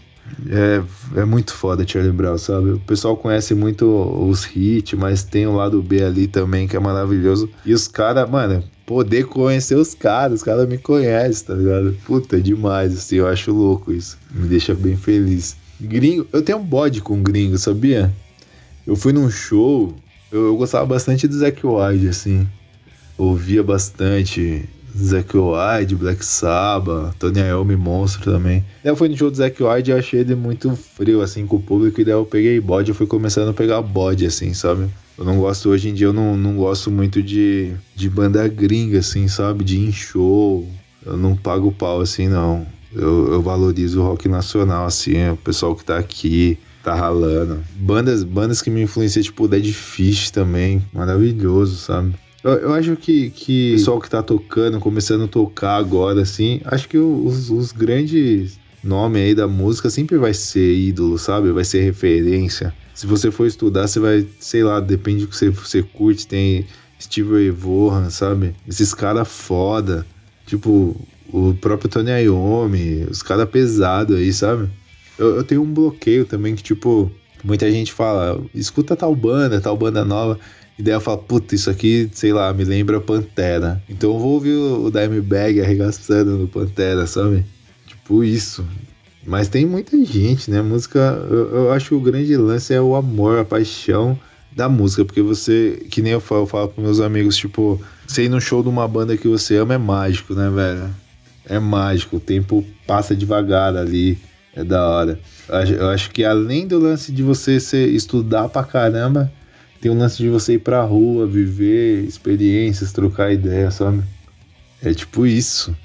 É, 0.48 1.20
é 1.20 1.24
muito 1.24 1.52
foda 1.52 1.86
Charlie 1.86 2.12
Brown, 2.12 2.38
sabe? 2.38 2.70
O 2.70 2.80
pessoal 2.80 3.16
conhece 3.16 3.54
muito 3.54 3.86
os 3.86 4.46
hits, 4.54 4.98
mas 4.98 5.24
tem 5.24 5.46
o 5.46 5.54
lado 5.56 5.82
B 5.82 6.02
ali 6.02 6.26
também 6.26 6.68
que 6.68 6.76
é 6.76 6.80
maravilhoso. 6.80 7.48
E 7.64 7.72
os 7.72 7.88
caras, 7.88 8.28
mano, 8.28 8.62
poder 8.84 9.24
conhecer 9.24 9.76
os 9.76 9.94
caras, 9.94 10.40
os 10.40 10.42
caras 10.42 10.68
me 10.68 10.78
conhecem, 10.78 11.46
tá 11.46 11.54
ligado? 11.54 11.96
Puta, 12.04 12.36
é 12.36 12.40
demais, 12.40 12.96
assim, 12.96 13.16
eu 13.16 13.26
acho 13.26 13.52
louco 13.52 13.92
isso. 13.92 14.18
Me 14.30 14.46
deixa 14.48 14.74
bem 14.74 14.96
feliz. 14.96 15.56
Gringo, 15.80 16.26
eu 16.32 16.42
tenho 16.42 16.58
um 16.58 16.64
bode 16.64 17.00
com 17.00 17.22
gringo, 17.22 17.58
sabia? 17.58 18.12
Eu 18.86 18.94
fui 18.94 19.12
num 19.12 19.28
show, 19.28 19.94
eu, 20.30 20.46
eu 20.46 20.56
gostava 20.56 20.86
bastante 20.86 21.26
do 21.26 21.36
Zack 21.36 21.66
Wilde, 21.66 22.08
assim. 22.08 22.46
Ouvia 23.18 23.62
bastante 23.62 24.68
Zack 24.98 25.36
Wilde, 25.36 25.94
Black 25.94 26.24
Sabbath, 26.24 27.14
Tony 27.18 27.40
Iommi 27.40 27.76
Monstro 27.76 28.32
também. 28.32 28.64
Daí 28.82 28.92
eu 28.92 28.96
fui 28.96 29.08
no 29.08 29.16
show 29.16 29.30
do 29.30 29.36
Zack 29.36 29.62
Wilde 29.62 29.90
e 29.90 29.94
achei 29.94 30.20
ele 30.20 30.34
muito 30.34 30.74
frio, 30.74 31.20
assim, 31.20 31.46
com 31.46 31.56
o 31.56 31.62
público, 31.62 32.00
e 32.00 32.04
daí 32.04 32.14
eu 32.14 32.24
peguei 32.24 32.60
bode, 32.60 32.90
eu 32.90 32.94
fui 32.94 33.06
começando 33.06 33.50
a 33.50 33.52
pegar 33.52 33.82
bode, 33.82 34.26
assim, 34.26 34.54
sabe? 34.54 34.88
Eu 35.18 35.24
não 35.24 35.38
gosto, 35.38 35.70
hoje 35.70 35.88
em 35.88 35.94
dia, 35.94 36.08
eu 36.08 36.12
não, 36.12 36.36
não 36.36 36.56
gosto 36.56 36.90
muito 36.90 37.22
de, 37.22 37.72
de 37.94 38.10
banda 38.10 38.46
gringa, 38.48 38.98
assim, 38.98 39.28
sabe? 39.28 39.64
De 39.64 39.78
em 39.80 39.90
show. 39.90 40.68
Eu 41.04 41.16
não 41.16 41.34
pago 41.34 41.72
pau, 41.72 42.00
assim, 42.00 42.28
não. 42.28 42.66
Eu, 42.92 43.32
eu 43.32 43.42
valorizo 43.42 44.00
o 44.00 44.04
rock 44.04 44.28
nacional, 44.28 44.86
assim, 44.86 45.30
o 45.30 45.36
pessoal 45.36 45.74
que 45.74 45.84
tá 45.84 45.96
aqui, 45.96 46.58
tá 46.82 46.94
ralando. 46.94 47.62
Bandas, 47.76 48.22
bandas 48.22 48.60
que 48.60 48.70
me 48.70 48.82
influenciam, 48.82 49.22
tipo 49.22 49.48
Dead 49.48 49.72
Fish 49.72 50.30
também, 50.30 50.84
maravilhoso, 50.92 51.76
sabe? 51.76 52.14
Eu, 52.42 52.52
eu 52.52 52.72
acho 52.72 52.96
que, 52.96 53.30
que 53.30 53.72
o 53.72 53.78
pessoal 53.78 54.00
que 54.00 54.10
tá 54.10 54.22
tocando, 54.22 54.78
começando 54.78 55.24
a 55.24 55.28
tocar 55.28 55.76
agora, 55.76 56.22
assim, 56.22 56.60
acho 56.64 56.88
que 56.88 56.98
os, 56.98 57.50
os 57.50 57.72
grandes 57.72 58.58
nomes 58.82 59.22
aí 59.22 59.34
da 59.34 59.48
música 59.48 59.90
sempre 59.90 60.16
vai 60.16 60.32
ser 60.32 60.74
ídolo, 60.74 61.18
sabe? 61.18 61.50
Vai 61.50 61.64
ser 61.64 61.82
referência. 61.82 62.72
Se 62.94 63.06
você 63.06 63.30
for 63.30 63.46
estudar, 63.46 63.88
você 63.88 64.00
vai, 64.00 64.26
sei 64.38 64.62
lá, 64.62 64.80
depende 64.80 65.22
do 65.22 65.28
que 65.28 65.36
você, 65.36 65.50
você 65.50 65.82
curte, 65.82 66.26
tem 66.26 66.66
Steve 67.00 67.32
Ray 67.32 67.50
Vaughan, 67.50 68.08
sabe? 68.10 68.54
Esses 68.66 68.94
caras 68.94 69.28
foda. 69.28 70.06
Tipo, 70.46 70.96
o 71.32 71.54
próprio 71.54 71.90
Tony 71.90 72.10
Iommi, 72.22 73.06
os 73.10 73.22
caras 73.22 73.48
pesados 73.50 74.16
aí, 74.16 74.32
sabe? 74.32 74.70
Eu, 75.18 75.36
eu 75.36 75.44
tenho 75.44 75.62
um 75.62 75.72
bloqueio 75.72 76.24
também 76.24 76.54
que, 76.54 76.62
tipo, 76.62 77.10
muita 77.42 77.70
gente 77.70 77.92
fala, 77.92 78.40
escuta 78.54 78.94
tal 78.96 79.14
banda, 79.14 79.60
tal 79.60 79.76
banda 79.76 80.04
nova. 80.04 80.38
E 80.78 80.82
daí 80.82 80.94
eu 80.94 81.00
falo, 81.00 81.18
puta, 81.18 81.54
isso 81.54 81.70
aqui, 81.70 82.08
sei 82.12 82.32
lá, 82.32 82.52
me 82.52 82.64
lembra 82.64 83.00
Pantera. 83.00 83.82
Então 83.88 84.12
eu 84.12 84.18
vou 84.18 84.32
ouvir 84.34 84.52
o 84.52 84.90
Dimebag 84.90 85.60
arregaçando 85.60 86.36
no 86.36 86.46
Pantera, 86.46 87.06
sabe? 87.06 87.44
Tipo 87.86 88.22
isso. 88.22 88.64
Mas 89.26 89.48
tem 89.48 89.64
muita 89.66 89.96
gente, 90.04 90.50
né? 90.50 90.62
Música, 90.62 90.98
eu, 91.30 91.54
eu 91.54 91.72
acho 91.72 91.88
que 91.88 91.94
o 91.94 92.00
grande 92.00 92.36
lance 92.36 92.72
é 92.72 92.80
o 92.80 92.94
amor, 92.94 93.38
a 93.38 93.44
paixão 93.44 94.18
da 94.54 94.68
música, 94.68 95.04
porque 95.04 95.20
você, 95.20 95.84
que 95.90 96.00
nem 96.00 96.12
eu 96.12 96.20
falo, 96.20 96.42
eu 96.42 96.46
falo 96.46 96.68
pros 96.68 96.84
meus 96.84 97.00
amigos, 97.00 97.36
tipo, 97.36 97.80
você 98.06 98.24
ir 98.24 98.28
no 98.28 98.40
show 98.40 98.62
de 98.62 98.68
uma 98.68 98.86
banda 98.86 99.16
que 99.16 99.28
você 99.28 99.56
ama 99.56 99.74
é 99.74 99.78
mágico, 99.78 100.32
né, 100.32 100.48
velho? 100.48 100.94
É 101.44 101.58
mágico, 101.58 102.16
o 102.16 102.20
tempo 102.20 102.64
passa 102.86 103.14
devagar 103.14 103.76
ali, 103.76 104.18
é 104.54 104.64
da 104.64 104.88
hora. 104.88 105.20
Eu 105.78 105.90
acho 105.90 106.10
que 106.10 106.24
além 106.24 106.66
do 106.66 106.78
lance 106.78 107.12
de 107.12 107.22
você 107.22 107.60
ser, 107.60 107.88
estudar 107.88 108.48
pra 108.48 108.64
caramba, 108.64 109.30
tem 109.86 109.90
o 109.90 109.96
lance 109.96 110.16
de 110.16 110.28
você 110.28 110.54
ir 110.54 110.58
pra 110.58 110.82
rua, 110.82 111.28
viver 111.28 112.02
experiências, 112.02 112.92
trocar 112.92 113.32
ideias, 113.32 113.74
sabe? 113.74 114.02
É 114.82 114.92
tipo 114.92 115.24
isso. 115.24 115.76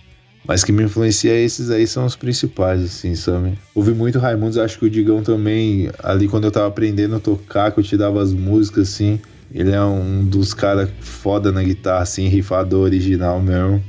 Mas 0.43 0.63
que 0.63 0.71
me 0.71 0.83
influencia 0.83 1.31
esses 1.37 1.69
aí 1.69 1.85
são 1.85 2.03
os 2.03 2.15
principais, 2.15 2.83
assim, 2.83 3.13
sabe? 3.13 3.59
Ouvi 3.75 3.91
muito 3.91 4.17
Raimundos, 4.17 4.57
acho 4.57 4.79
que 4.79 4.85
o 4.85 4.89
Digão 4.89 5.21
também, 5.21 5.91
ali 5.99 6.27
quando 6.27 6.45
eu 6.45 6.51
tava 6.51 6.65
aprendendo 6.65 7.15
a 7.15 7.19
tocar, 7.19 7.71
que 7.71 7.79
eu 7.79 7.83
te 7.83 7.95
dava 7.95 8.23
as 8.23 8.33
músicas, 8.33 8.89
assim, 8.89 9.19
ele 9.53 9.69
é 9.69 9.83
um 9.83 10.25
dos 10.25 10.51
caras 10.51 10.89
foda 10.99 11.51
na 11.51 11.61
guitarra, 11.61 12.01
assim, 12.01 12.27
rifador 12.27 12.81
original 12.81 13.39
mesmo. 13.39 13.83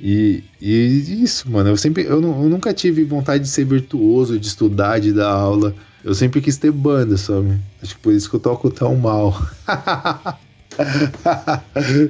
E, 0.00 0.44
e 0.60 1.24
isso, 1.24 1.50
mano, 1.50 1.70
eu 1.70 1.76
sempre, 1.76 2.04
eu, 2.04 2.22
eu 2.22 2.48
nunca 2.48 2.72
tive 2.72 3.02
vontade 3.02 3.42
de 3.42 3.48
ser 3.48 3.64
virtuoso, 3.64 4.38
de 4.38 4.46
estudar, 4.46 5.00
de 5.00 5.12
dar 5.12 5.30
aula. 5.30 5.74
Eu 6.06 6.14
sempre 6.14 6.40
quis 6.40 6.56
ter 6.56 6.70
banda, 6.70 7.16
sabe? 7.16 7.58
Acho 7.82 7.96
que 7.96 8.00
por 8.00 8.12
isso 8.12 8.30
que 8.30 8.36
eu 8.36 8.40
toco 8.40 8.70
tão 8.70 8.94
mal. 8.94 9.36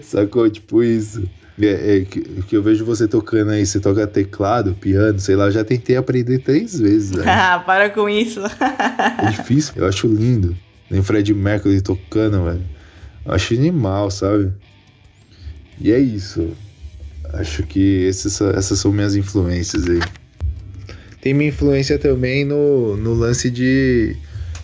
Sacou? 0.05 0.51
Tipo 0.51 0.83
isso. 0.83 1.27
É, 1.59 1.97
é, 1.97 2.05
que, 2.05 2.21
que, 2.43 2.55
eu 2.55 2.63
vejo 2.63 2.85
você 2.85 3.09
tocando 3.09 3.53
aí, 3.53 3.65
você 3.65 3.81
toca 3.81 4.07
teclado, 4.07 4.75
piano, 4.75 5.19
sei 5.19 5.35
lá, 5.35 5.47
eu 5.47 5.51
já 5.51 5.65
tentei 5.65 5.97
aprender 5.97 6.41
três 6.41 6.79
vezes. 6.79 7.17
Ah, 7.25 7.59
para 7.65 7.89
com 7.89 8.07
isso. 8.07 8.41
é 8.45 9.31
difícil, 9.31 9.73
eu 9.77 9.87
acho 9.87 10.07
lindo. 10.07 10.55
Nem 10.91 11.03
Fred 11.03 11.33
Mercury 11.33 11.81
tocando, 11.81 12.45
velho. 12.45 12.67
Eu 13.25 13.33
acho 13.33 13.55
animal, 13.55 14.11
sabe? 14.11 14.53
E 15.81 15.91
é 15.91 15.99
isso. 15.99 16.51
Acho 17.33 17.63
que 17.63 18.05
esses, 18.05 18.39
essas 18.43 18.79
são 18.79 18.93
minhas 18.93 19.17
influências 19.17 19.89
aí. 19.89 20.01
Tem 21.27 21.35
minha 21.35 21.49
influência 21.49 21.99
também 21.99 22.45
no, 22.45 22.97
no 22.97 23.13
lance 23.13 23.51
de, 23.51 24.15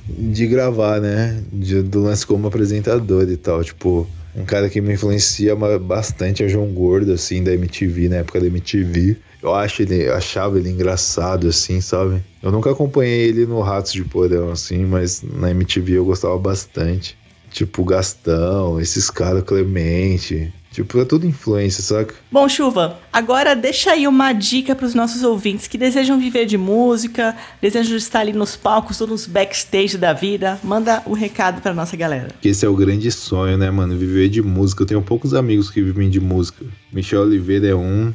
de 0.08 0.46
gravar, 0.46 1.00
né? 1.00 1.42
De, 1.52 1.82
do 1.82 2.00
lance 2.04 2.24
como 2.24 2.46
apresentador 2.46 3.28
e 3.28 3.36
tal. 3.36 3.64
Tipo, 3.64 4.06
um 4.32 4.44
cara 4.44 4.68
que 4.68 4.80
me 4.80 4.94
influencia 4.94 5.56
bastante 5.56 6.40
é 6.40 6.46
o 6.46 6.48
João 6.48 6.68
Gordo, 6.68 7.14
assim, 7.14 7.42
da 7.42 7.52
MTV, 7.52 8.08
na 8.10 8.16
época 8.18 8.38
da 8.38 8.46
MTV. 8.46 9.16
Eu 9.42 9.52
acho 9.52 9.82
ele, 9.82 10.06
eu 10.06 10.14
achava 10.14 10.56
ele 10.56 10.70
engraçado, 10.70 11.48
assim, 11.48 11.80
sabe? 11.80 12.22
Eu 12.40 12.52
nunca 12.52 12.70
acompanhei 12.70 13.30
ele 13.30 13.44
no 13.44 13.60
Ratos 13.60 13.92
de 13.92 14.04
Porão, 14.04 14.52
assim, 14.52 14.84
mas 14.84 15.20
na 15.20 15.50
MTV 15.50 15.94
eu 15.94 16.04
gostava 16.04 16.38
bastante. 16.38 17.18
Tipo, 17.50 17.84
Gastão, 17.84 18.80
esses 18.80 19.10
caras, 19.10 19.42
Clemente. 19.42 20.54
Tipo, 20.72 21.00
é 21.00 21.04
tudo 21.04 21.26
influência, 21.26 21.82
saca? 21.82 22.14
Bom, 22.30 22.48
Chuva, 22.48 22.98
agora 23.12 23.54
deixa 23.54 23.92
aí 23.92 24.08
uma 24.08 24.32
dica 24.32 24.74
para 24.74 24.86
os 24.86 24.94
nossos 24.94 25.22
ouvintes 25.22 25.68
que 25.68 25.76
desejam 25.76 26.18
viver 26.18 26.46
de 26.46 26.56
música, 26.56 27.36
desejam 27.60 27.94
estar 27.94 28.20
ali 28.20 28.32
nos 28.32 28.56
palcos 28.56 28.98
ou 29.02 29.06
nos 29.06 29.26
backstage 29.26 29.98
da 29.98 30.14
vida. 30.14 30.58
Manda 30.64 31.02
o 31.04 31.10
um 31.10 31.12
recado 31.12 31.60
para 31.60 31.74
nossa 31.74 31.94
galera. 31.94 32.28
Esse 32.42 32.64
é 32.64 32.68
o 32.70 32.74
grande 32.74 33.12
sonho, 33.12 33.58
né, 33.58 33.70
mano? 33.70 33.98
Viver 33.98 34.30
de 34.30 34.40
música. 34.40 34.82
Eu 34.82 34.86
tenho 34.86 35.02
poucos 35.02 35.34
amigos 35.34 35.70
que 35.70 35.82
vivem 35.82 36.08
de 36.08 36.20
música. 36.20 36.64
Michel 36.90 37.20
Oliveira 37.20 37.68
é 37.68 37.74
um, 37.74 38.10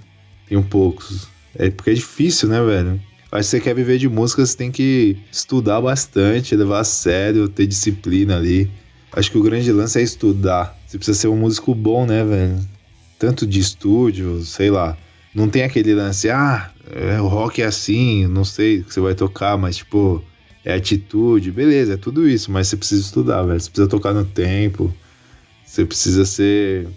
tenho 0.49 0.63
poucos. 0.63 1.27
É 1.55 1.69
porque 1.69 1.91
é 1.91 1.93
difícil, 1.93 2.49
né, 2.49 2.59
velho? 2.63 2.99
Mas 3.31 3.45
se 3.45 3.51
você 3.51 3.59
quer 3.59 3.75
viver 3.75 3.99
de 3.99 4.09
música, 4.09 4.43
você 4.43 4.57
tem 4.57 4.71
que 4.71 5.17
estudar 5.31 5.79
bastante, 5.79 6.55
levar 6.55 6.79
a 6.79 6.83
sério, 6.83 7.47
ter 7.47 7.67
disciplina 7.67 8.35
ali. 8.35 8.69
Acho 9.11 9.31
que 9.31 9.37
o 9.37 9.43
grande 9.43 9.71
lance 9.71 9.99
é 9.99 10.01
estudar 10.01 10.76
você 10.87 10.97
precisa 10.97 11.19
ser 11.19 11.27
um 11.27 11.35
músico 11.35 11.75
bom, 11.75 12.05
né, 12.05 12.23
velho? 12.23 12.57
Tanto 13.19 13.45
de 13.45 13.59
estúdio, 13.59 14.41
sei 14.43 14.71
lá. 14.71 14.97
Não 15.35 15.49
tem 15.49 15.63
aquele 15.63 15.93
lance, 15.93 16.29
ah, 16.29 16.71
é, 16.89 17.19
o 17.19 17.27
rock 17.27 17.61
é 17.61 17.65
assim, 17.65 18.25
não 18.27 18.45
sei 18.45 18.79
o 18.79 18.83
que 18.85 18.93
você 18.93 19.01
vai 19.01 19.13
tocar, 19.13 19.57
mas 19.57 19.77
tipo, 19.77 20.23
é 20.63 20.73
atitude, 20.73 21.51
beleza, 21.51 21.95
é 21.95 21.97
tudo 21.97 22.27
isso, 22.27 22.51
mas 22.51 22.69
você 22.69 22.77
precisa 22.77 23.01
estudar, 23.01 23.43
velho. 23.43 23.59
Você 23.59 23.69
precisa 23.69 23.89
tocar 23.89 24.13
no 24.13 24.23
tempo, 24.23 24.93
você 25.65 25.85
precisa 25.85 26.25
ser. 26.25 26.87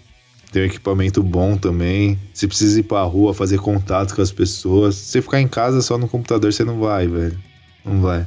ter 0.51 0.61
um 0.61 0.65
equipamento 0.65 1.21
bom 1.21 1.57
também. 1.57 2.17
Você 2.33 2.47
precisa 2.47 2.79
ir 2.79 2.83
pra 2.83 3.03
rua, 3.03 3.33
fazer 3.33 3.59
contato 3.59 4.15
com 4.15 4.21
as 4.21 4.31
pessoas. 4.31 4.95
Se 4.95 5.11
você 5.11 5.21
ficar 5.21 5.41
em 5.41 5.47
casa 5.47 5.81
só 5.81 5.97
no 5.97 6.07
computador, 6.07 6.53
você 6.53 6.63
não 6.63 6.79
vai, 6.79 7.07
velho. 7.07 7.37
Não 7.85 8.01
vai. 8.01 8.25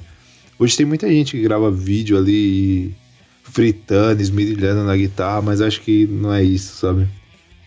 Hoje 0.59 0.77
tem 0.77 0.87
muita 0.87 1.09
gente 1.09 1.33
que 1.33 1.43
grava 1.43 1.71
vídeo 1.71 2.17
ali 2.17 2.33
e 2.33 2.95
fritando, 3.45 4.21
esmirilhando 4.21 4.83
na 4.83 4.97
guitarra, 4.97 5.41
mas 5.41 5.61
acho 5.61 5.81
que 5.83 6.07
não 6.07 6.33
é 6.33 6.43
isso, 6.43 6.77
sabe? 6.77 7.07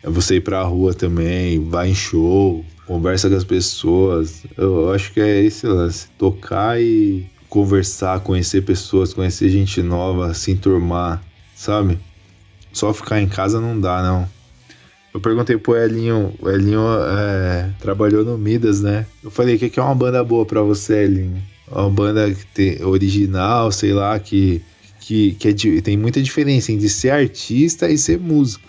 É 0.04 0.10
você 0.10 0.36
ir 0.36 0.42
pra 0.42 0.62
rua 0.64 0.94
também, 0.94 1.64
vai 1.70 1.90
em 1.90 1.96
show, 1.96 2.66
conversa 2.86 3.30
com 3.30 3.36
as 3.36 3.44
pessoas. 3.44 4.44
Eu, 4.58 4.92
acho 4.92 5.14
que 5.14 5.22
é 5.22 5.42
esse 5.44 5.66
lance. 5.68 6.08
Tocar 6.18 6.82
e 6.82 7.26
conversar, 7.48 8.20
conhecer 8.22 8.64
pessoas, 8.64 9.14
conhecer 9.14 9.50
gente 9.50 9.82
nova, 9.82 10.34
se 10.34 10.52
enturmar, 10.52 11.24
sabe? 11.56 11.98
Só 12.74 12.94
ficar 12.94 13.22
em 13.22 13.28
casa 13.28 13.62
não 13.62 13.80
dá, 13.80 14.04
não. 14.04 14.28
Eu 15.14 15.22
perguntei 15.22 15.58
pro 15.58 15.76
Elinho, 15.76 16.34
o 16.40 16.50
Elinho 16.50 16.84
é, 17.10 17.72
trabalhou 17.80 18.24
no 18.24 18.38
Midas, 18.38 18.82
né? 18.82 19.06
Eu 19.24 19.32
falei, 19.32 19.56
o 19.56 19.60
que, 19.60 19.80
é 19.80 19.84
uma 19.84 19.96
banda 19.96 20.24
boa 20.24 20.46
pra 20.46 20.62
você, 20.62 21.06
Elinho? 21.06 21.42
Uma 21.72 21.90
banda 21.90 22.30
que 22.30 22.46
tem, 22.48 22.84
original, 22.84 23.72
sei 23.72 23.94
lá, 23.94 24.20
que 24.20 24.62
que, 25.08 25.32
que 25.36 25.48
é, 25.48 25.82
tem 25.82 25.96
muita 25.96 26.22
diferença 26.22 26.70
entre 26.70 26.90
ser 26.90 27.12
artista 27.12 27.90
e 27.90 27.98
ser 27.98 28.20
músico. 28.20 28.68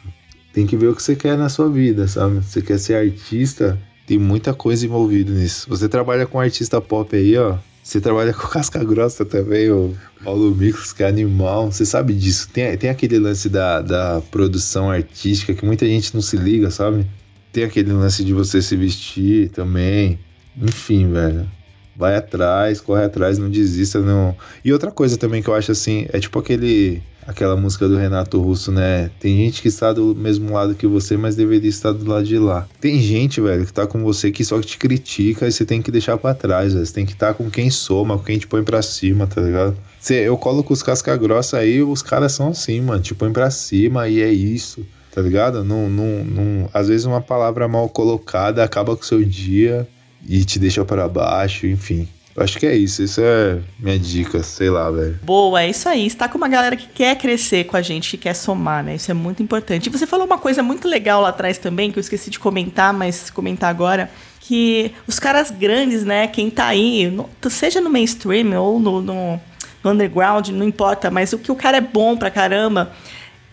Tem 0.52 0.64
que 0.68 0.76
ver 0.76 0.86
o 0.86 0.94
que 0.94 1.02
você 1.02 1.16
quer 1.16 1.36
na 1.36 1.48
sua 1.48 1.68
vida, 1.68 2.06
sabe? 2.06 2.36
Você 2.44 2.62
quer 2.62 2.78
ser 2.78 2.94
artista, 2.94 3.76
tem 4.06 4.18
muita 4.18 4.54
coisa 4.54 4.86
envolvida 4.86 5.32
nisso. 5.32 5.66
Você 5.68 5.88
trabalha 5.88 6.26
com 6.26 6.38
artista 6.38 6.80
pop 6.80 7.14
aí, 7.16 7.36
ó. 7.36 7.58
Você 7.82 8.00
trabalha 8.00 8.32
com 8.32 8.46
casca 8.46 8.84
grossa 8.84 9.24
também, 9.24 9.68
o 9.68 9.96
Paulo 10.22 10.54
Micos, 10.54 10.92
que 10.92 11.02
é 11.02 11.08
animal. 11.08 11.72
Você 11.72 11.84
sabe 11.84 12.14
disso. 12.14 12.48
Tem, 12.52 12.76
tem 12.76 12.88
aquele 12.88 13.18
lance 13.18 13.48
da, 13.48 13.82
da 13.82 14.22
produção 14.30 14.88
artística 14.88 15.52
que 15.52 15.66
muita 15.66 15.86
gente 15.86 16.14
não 16.14 16.22
se 16.22 16.36
liga, 16.36 16.70
sabe? 16.70 17.04
Tem 17.52 17.64
aquele 17.64 17.92
lance 17.92 18.22
de 18.22 18.32
você 18.32 18.62
se 18.62 18.76
vestir 18.76 19.48
também. 19.48 20.20
Enfim, 20.56 21.10
velho 21.10 21.57
vai 21.98 22.16
atrás, 22.16 22.80
corre 22.80 23.04
atrás, 23.04 23.38
não 23.38 23.50
desista, 23.50 23.98
não. 23.98 24.36
E 24.64 24.72
outra 24.72 24.92
coisa 24.92 25.16
também 25.16 25.42
que 25.42 25.48
eu 25.48 25.54
acho 25.54 25.72
assim, 25.72 26.06
é 26.10 26.20
tipo 26.20 26.38
aquele 26.38 27.02
aquela 27.26 27.56
música 27.56 27.86
do 27.86 27.98
Renato 27.98 28.40
Russo, 28.40 28.72
né? 28.72 29.10
Tem 29.20 29.36
gente 29.36 29.60
que 29.60 29.68
está 29.68 29.92
do 29.92 30.14
mesmo 30.14 30.50
lado 30.50 30.74
que 30.74 30.86
você, 30.86 31.14
mas 31.14 31.36
deveria 31.36 31.68
estar 31.68 31.92
do 31.92 32.08
lado 32.08 32.24
de 32.24 32.38
lá. 32.38 32.66
Tem 32.80 32.98
gente, 33.02 33.38
velho, 33.38 33.66
que 33.66 33.72
tá 33.72 33.86
com 33.86 34.02
você 34.02 34.30
que 34.30 34.42
só 34.42 34.58
te 34.62 34.78
critica 34.78 35.46
e 35.46 35.52
você 35.52 35.66
tem 35.66 35.82
que 35.82 35.90
deixar 35.90 36.16
para 36.16 36.34
trás, 36.34 36.72
velho. 36.72 36.86
Você 36.86 36.94
tem 36.94 37.04
que 37.04 37.12
estar 37.12 37.28
tá 37.28 37.34
com 37.34 37.50
quem 37.50 37.68
soma, 37.68 38.16
com 38.16 38.24
quem 38.24 38.38
te 38.38 38.46
põe 38.46 38.62
pra 38.62 38.80
cima, 38.80 39.26
tá 39.26 39.42
ligado? 39.42 39.76
Cê, 40.00 40.26
eu 40.26 40.38
colo 40.38 40.64
com 40.64 40.72
os 40.72 40.82
casca 40.82 41.14
grossa 41.18 41.58
aí, 41.58 41.82
os 41.82 42.00
caras 42.00 42.32
são 42.32 42.48
assim, 42.48 42.80
mano, 42.80 43.02
te 43.02 43.14
põe 43.14 43.30
pra 43.30 43.50
cima 43.50 44.08
e 44.08 44.22
é 44.22 44.32
isso, 44.32 44.86
tá 45.14 45.20
ligado? 45.20 45.62
Não, 45.62 45.90
não, 45.90 46.24
não, 46.24 46.70
às 46.72 46.88
vezes 46.88 47.04
uma 47.04 47.20
palavra 47.20 47.68
mal 47.68 47.90
colocada 47.90 48.64
acaba 48.64 48.96
com 48.96 49.02
o 49.02 49.06
seu 49.06 49.22
dia 49.22 49.86
e 50.26 50.44
te 50.44 50.58
deixa 50.58 50.84
para 50.84 51.08
baixo, 51.08 51.66
enfim. 51.66 52.08
Acho 52.36 52.58
que 52.58 52.66
é 52.66 52.76
isso, 52.76 53.02
isso 53.02 53.20
é 53.20 53.58
minha 53.78 53.98
dica, 53.98 54.42
sei 54.44 54.70
lá, 54.70 54.90
velho. 54.90 55.18
Boa, 55.22 55.62
é 55.62 55.70
isso 55.70 55.88
aí. 55.88 56.06
Está 56.06 56.28
com 56.28 56.38
uma 56.38 56.48
galera 56.48 56.76
que 56.76 56.86
quer 56.86 57.16
crescer 57.16 57.64
com 57.64 57.76
a 57.76 57.82
gente, 57.82 58.10
que 58.10 58.16
quer 58.16 58.34
somar, 58.34 58.84
né? 58.84 58.94
Isso 58.94 59.10
é 59.10 59.14
muito 59.14 59.42
importante. 59.42 59.88
E 59.88 59.90
você 59.90 60.06
falou 60.06 60.24
uma 60.24 60.38
coisa 60.38 60.62
muito 60.62 60.86
legal 60.86 61.20
lá 61.20 61.30
atrás 61.30 61.58
também, 61.58 61.90
que 61.90 61.98
eu 61.98 62.00
esqueci 62.00 62.30
de 62.30 62.38
comentar, 62.38 62.92
mas 62.92 63.28
comentar 63.28 63.68
agora, 63.68 64.08
que 64.40 64.92
os 65.06 65.18
caras 65.18 65.50
grandes, 65.50 66.04
né? 66.04 66.28
Quem 66.28 66.48
tá 66.48 66.66
aí, 66.66 67.12
seja 67.50 67.80
no 67.80 67.90
mainstream 67.90 68.54
ou 68.54 68.78
no, 68.78 69.00
no, 69.00 69.40
no 69.82 69.90
underground, 69.90 70.48
não 70.50 70.66
importa, 70.66 71.10
mas 71.10 71.32
o 71.32 71.38
que 71.38 71.50
o 71.50 71.56
cara 71.56 71.78
é 71.78 71.82
bom 71.82 72.16
pra 72.16 72.30
caramba, 72.30 72.92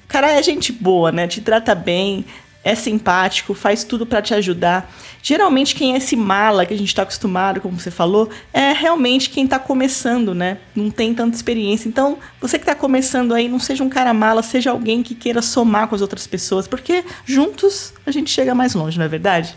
o 0.06 0.08
cara 0.08 0.32
é 0.32 0.44
gente 0.44 0.72
boa, 0.72 1.12
né? 1.12 1.28
Te 1.28 1.42
trata 1.42 1.74
bem, 1.74 2.24
é 2.66 2.74
simpático, 2.74 3.54
faz 3.54 3.84
tudo 3.84 4.08
para 4.08 4.24
te 4.24 4.34
ajudar. 4.34 4.92
Geralmente 5.22 5.76
quem 5.76 5.94
é 5.94 5.98
esse 5.98 6.16
mala 6.16 6.66
que 6.66 6.74
a 6.74 6.78
gente 6.78 6.88
está 6.88 7.04
acostumado, 7.04 7.62
como 7.62 7.80
você 7.80 7.92
falou, 7.92 8.28
é 8.52 8.74
realmente 8.74 9.30
quem 9.30 9.46
está 9.46 9.60
começando, 9.60 10.34
né? 10.34 10.58
Não 10.76 10.90
tem 10.90 11.14
tanta 11.14 11.36
experiência. 11.36 11.88
Então, 11.88 12.18
você 12.42 12.58
que 12.58 12.64
está 12.64 12.74
começando 12.74 13.36
aí, 13.36 13.48
não 13.48 13.60
seja 13.60 13.84
um 13.84 13.90
cara 13.90 14.12
mala, 14.16 14.42
seja 14.42 14.72
alguém 14.72 15.04
que 15.04 15.14
queira 15.14 15.44
somar 15.44 15.88
com 15.88 15.94
as 15.94 16.02
outras 16.02 16.26
pessoas, 16.26 16.68
porque 16.68 17.06
juntos 17.24 17.94
a 18.04 18.10
gente 18.10 18.32
chega 18.32 18.56
mais 18.56 18.74
longe, 18.74 18.98
não 18.98 19.06
é 19.06 19.10
verdade? 19.10 19.56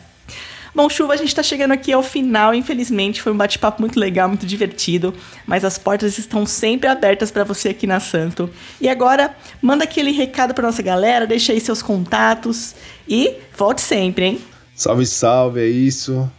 Bom, 0.79 0.89
Chuva, 0.89 1.15
a 1.15 1.17
gente 1.17 1.31
está 1.31 1.43
chegando 1.43 1.73
aqui 1.73 1.93
ao 1.93 2.05
final, 2.05 2.55
infelizmente. 2.55 3.21
Foi 3.21 3.33
um 3.33 3.37
bate-papo 3.37 3.81
muito 3.83 3.99
legal, 3.99 4.29
muito 4.29 4.47
divertido. 4.47 5.13
Mas 5.45 5.65
as 5.65 5.77
portas 5.77 6.17
estão 6.19 6.47
sempre 6.47 6.89
abertas 6.89 7.33
para 7.33 7.43
você 7.43 7.71
aqui 7.71 7.85
na 7.85 7.99
Santo. 7.99 8.49
E 8.81 8.89
agora, 8.89 9.35
manda 9.61 9.83
aquele 9.83 10.13
recado 10.13 10.55
para 10.55 10.69
nossa 10.69 10.81
galera, 10.81 11.27
deixa 11.27 11.53
aí 11.53 11.61
seus 11.61 11.83
contatos 11.83 12.77
e 13.09 13.35
volte 13.57 13.81
sempre, 13.81 14.25
hein? 14.25 14.41
Salve, 14.73 15.05
salve, 15.05 15.59
é 15.63 15.67
isso. 15.67 16.31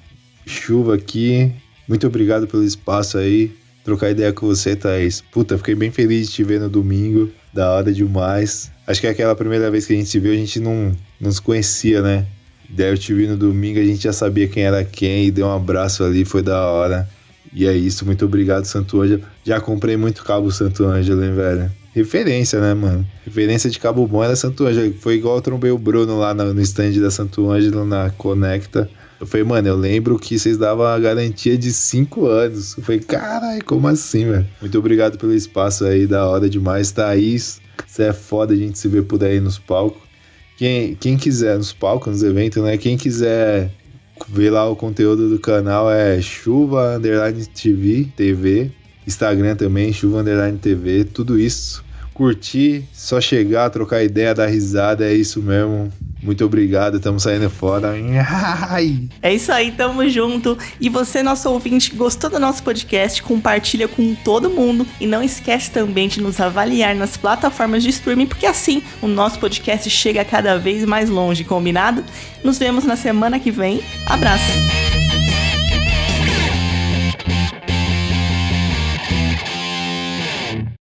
Chuva 0.46 0.96
aqui. 0.96 1.52
Muito 1.86 2.08
obrigado 2.08 2.48
pelo 2.48 2.64
espaço 2.64 3.18
aí. 3.18 3.52
Trocar 3.84 4.10
ideia 4.10 4.32
com 4.32 4.48
você, 4.48 4.74
Thaís. 4.74 5.20
Puta, 5.20 5.58
fiquei 5.58 5.76
bem 5.76 5.92
feliz 5.92 6.30
de 6.30 6.36
te 6.36 6.44
ver 6.46 6.62
no 6.62 6.70
domingo. 6.70 7.30
Da 7.54 7.74
hora 7.74 7.92
demais. 7.92 8.72
Acho 8.88 9.02
que 9.02 9.08
é 9.08 9.10
aquela 9.10 9.36
primeira 9.36 9.70
vez 9.70 9.86
que 9.86 9.92
a 9.92 9.98
gente 9.98 10.08
se 10.08 10.18
viu, 10.18 10.32
a 10.32 10.38
gente 10.38 10.62
não, 10.62 10.96
não 11.20 11.30
se 11.30 11.42
conhecia, 11.42 12.02
né? 12.02 12.26
Daí 12.70 12.92
eu 12.92 12.98
te 12.98 13.14
vi 13.14 13.28
no 13.28 13.36
domingo, 13.36 13.80
a 13.80 13.84
gente 13.84 14.04
já 14.04 14.14
sabia 14.14 14.48
quem 14.48 14.64
era 14.64 14.84
quem 14.84 15.26
e 15.26 15.32
deu 15.32 15.48
um 15.48 15.56
abraço 15.56 16.04
ali, 16.04 16.24
foi 16.24 16.42
da 16.42 16.68
hora. 16.68 17.10
E 17.52 17.66
é 17.66 17.74
isso, 17.74 18.06
muito 18.06 18.26
obrigado, 18.26 18.66
Santo 18.66 19.02
Ângelo. 19.02 19.24
Já 19.44 19.60
comprei 19.60 19.98
muito 19.98 20.24
cabo 20.24 20.52
Santo 20.52 20.86
Ângelo, 20.86 21.24
hein, 21.24 21.34
velho? 21.34 21.72
Referência, 21.94 22.60
né, 22.60 22.74
mano? 22.74 23.06
Referência 23.26 23.70
de 23.70 23.80
cabo 23.80 24.06
bom 24.08 24.24
era 24.24 24.36
Santo 24.36 24.66
Ângelo. 24.66 24.94
Foi 25.00 25.16
igual 25.16 25.38
eu 25.38 25.42
trombei 25.42 25.72
o 25.72 25.78
Bruno 25.78 26.20
lá 26.20 26.34
no, 26.34 26.62
stand 26.62 26.92
da 27.02 27.10
Santo 27.10 27.50
Ângelo, 27.50 27.86
na 27.86 28.12
Conecta. 28.12 28.88
Eu 29.20 29.26
falei, 29.26 29.44
mano, 29.44 29.68
eu 29.68 29.76
lembro 29.76 30.18
que 30.18 30.38
vocês 30.38 30.58
davam 30.58 30.86
a 30.86 30.98
garantia 30.98 31.58
de 31.58 31.74
5 31.74 32.28
anos. 32.28 32.78
Eu 32.78 32.84
falei, 32.84 33.02
caralho, 33.02 33.66
como 33.66 33.88
assim, 33.88 34.26
velho? 34.30 34.48
Muito 34.62 34.78
obrigado 34.78 35.18
pelo 35.18 35.34
espaço 35.34 35.86
aí, 35.86 36.06
da 36.06 36.26
hora 36.28 36.50
demais. 36.50 36.92
Thaís, 36.92 37.60
você 37.86 38.04
é 38.04 38.14
foda 38.14 38.54
a 38.54 38.58
gente 38.58 38.78
se 38.78 38.88
ver 38.88 39.04
por 39.04 39.22
aí 39.24 39.40
nos 39.40 39.58
palcos. 39.58 40.09
Quem, 40.60 40.94
quem 40.94 41.16
quiser, 41.16 41.56
nos 41.56 41.72
palcos, 41.72 42.12
nos 42.12 42.22
eventos, 42.22 42.62
né? 42.62 42.78
Quem 42.78 42.98
quiser 42.98 43.72
ver 44.28 44.50
lá 44.50 44.70
o 44.70 44.76
conteúdo 44.76 45.30
do 45.30 45.40
canal 45.40 45.90
é 45.90 46.22
chuva 46.22 46.98
underline 46.98 47.46
TV, 47.46 48.10
TV, 48.14 48.70
Instagram 49.08 49.56
também, 49.56 49.94
chuva 49.94 50.20
underline 50.20 50.58
TV, 50.58 51.06
tudo 51.06 51.40
isso. 51.40 51.82
Curtir, 52.20 52.84
só 52.92 53.22
chegar, 53.22 53.70
trocar 53.70 54.04
ideia, 54.04 54.36
dar 54.36 54.48
risada, 54.48 55.10
é 55.10 55.14
isso 55.14 55.42
mesmo. 55.42 55.90
Muito 56.22 56.44
obrigado, 56.44 56.98
estamos 56.98 57.24
saindo 57.24 57.50
fora. 57.50 57.94
É 59.22 59.34
isso 59.34 59.54
aí, 59.54 59.72
tamo 59.72 60.08
junto. 60.10 60.58
E 60.82 60.90
você, 60.90 61.24
nosso 61.24 61.50
ouvinte, 61.50 61.96
gostou 61.96 62.30
do 62.30 62.38
nosso 62.38 62.62
podcast? 62.62 63.24
Compartilha 63.24 63.88
com 63.88 64.14
todo 64.16 64.50
mundo. 64.50 64.86
E 65.00 65.08
não 65.08 65.24
esquece 65.24 65.72
também 65.72 66.10
de 66.10 66.22
nos 66.22 66.42
avaliar 66.42 66.94
nas 66.94 67.16
plataformas 67.16 67.84
de 67.84 67.90
streaming, 67.90 68.28
porque 68.28 68.46
assim 68.46 68.84
o 69.02 69.08
nosso 69.08 69.40
podcast 69.40 69.90
chega 69.90 70.26
cada 70.26 70.58
vez 70.58 70.84
mais 70.84 71.10
longe, 71.10 71.46
combinado? 71.46 72.04
Nos 72.44 72.60
vemos 72.60 72.84
na 72.84 72.98
semana 72.98 73.40
que 73.40 73.50
vem. 73.50 73.82
Abraço! 74.06 74.52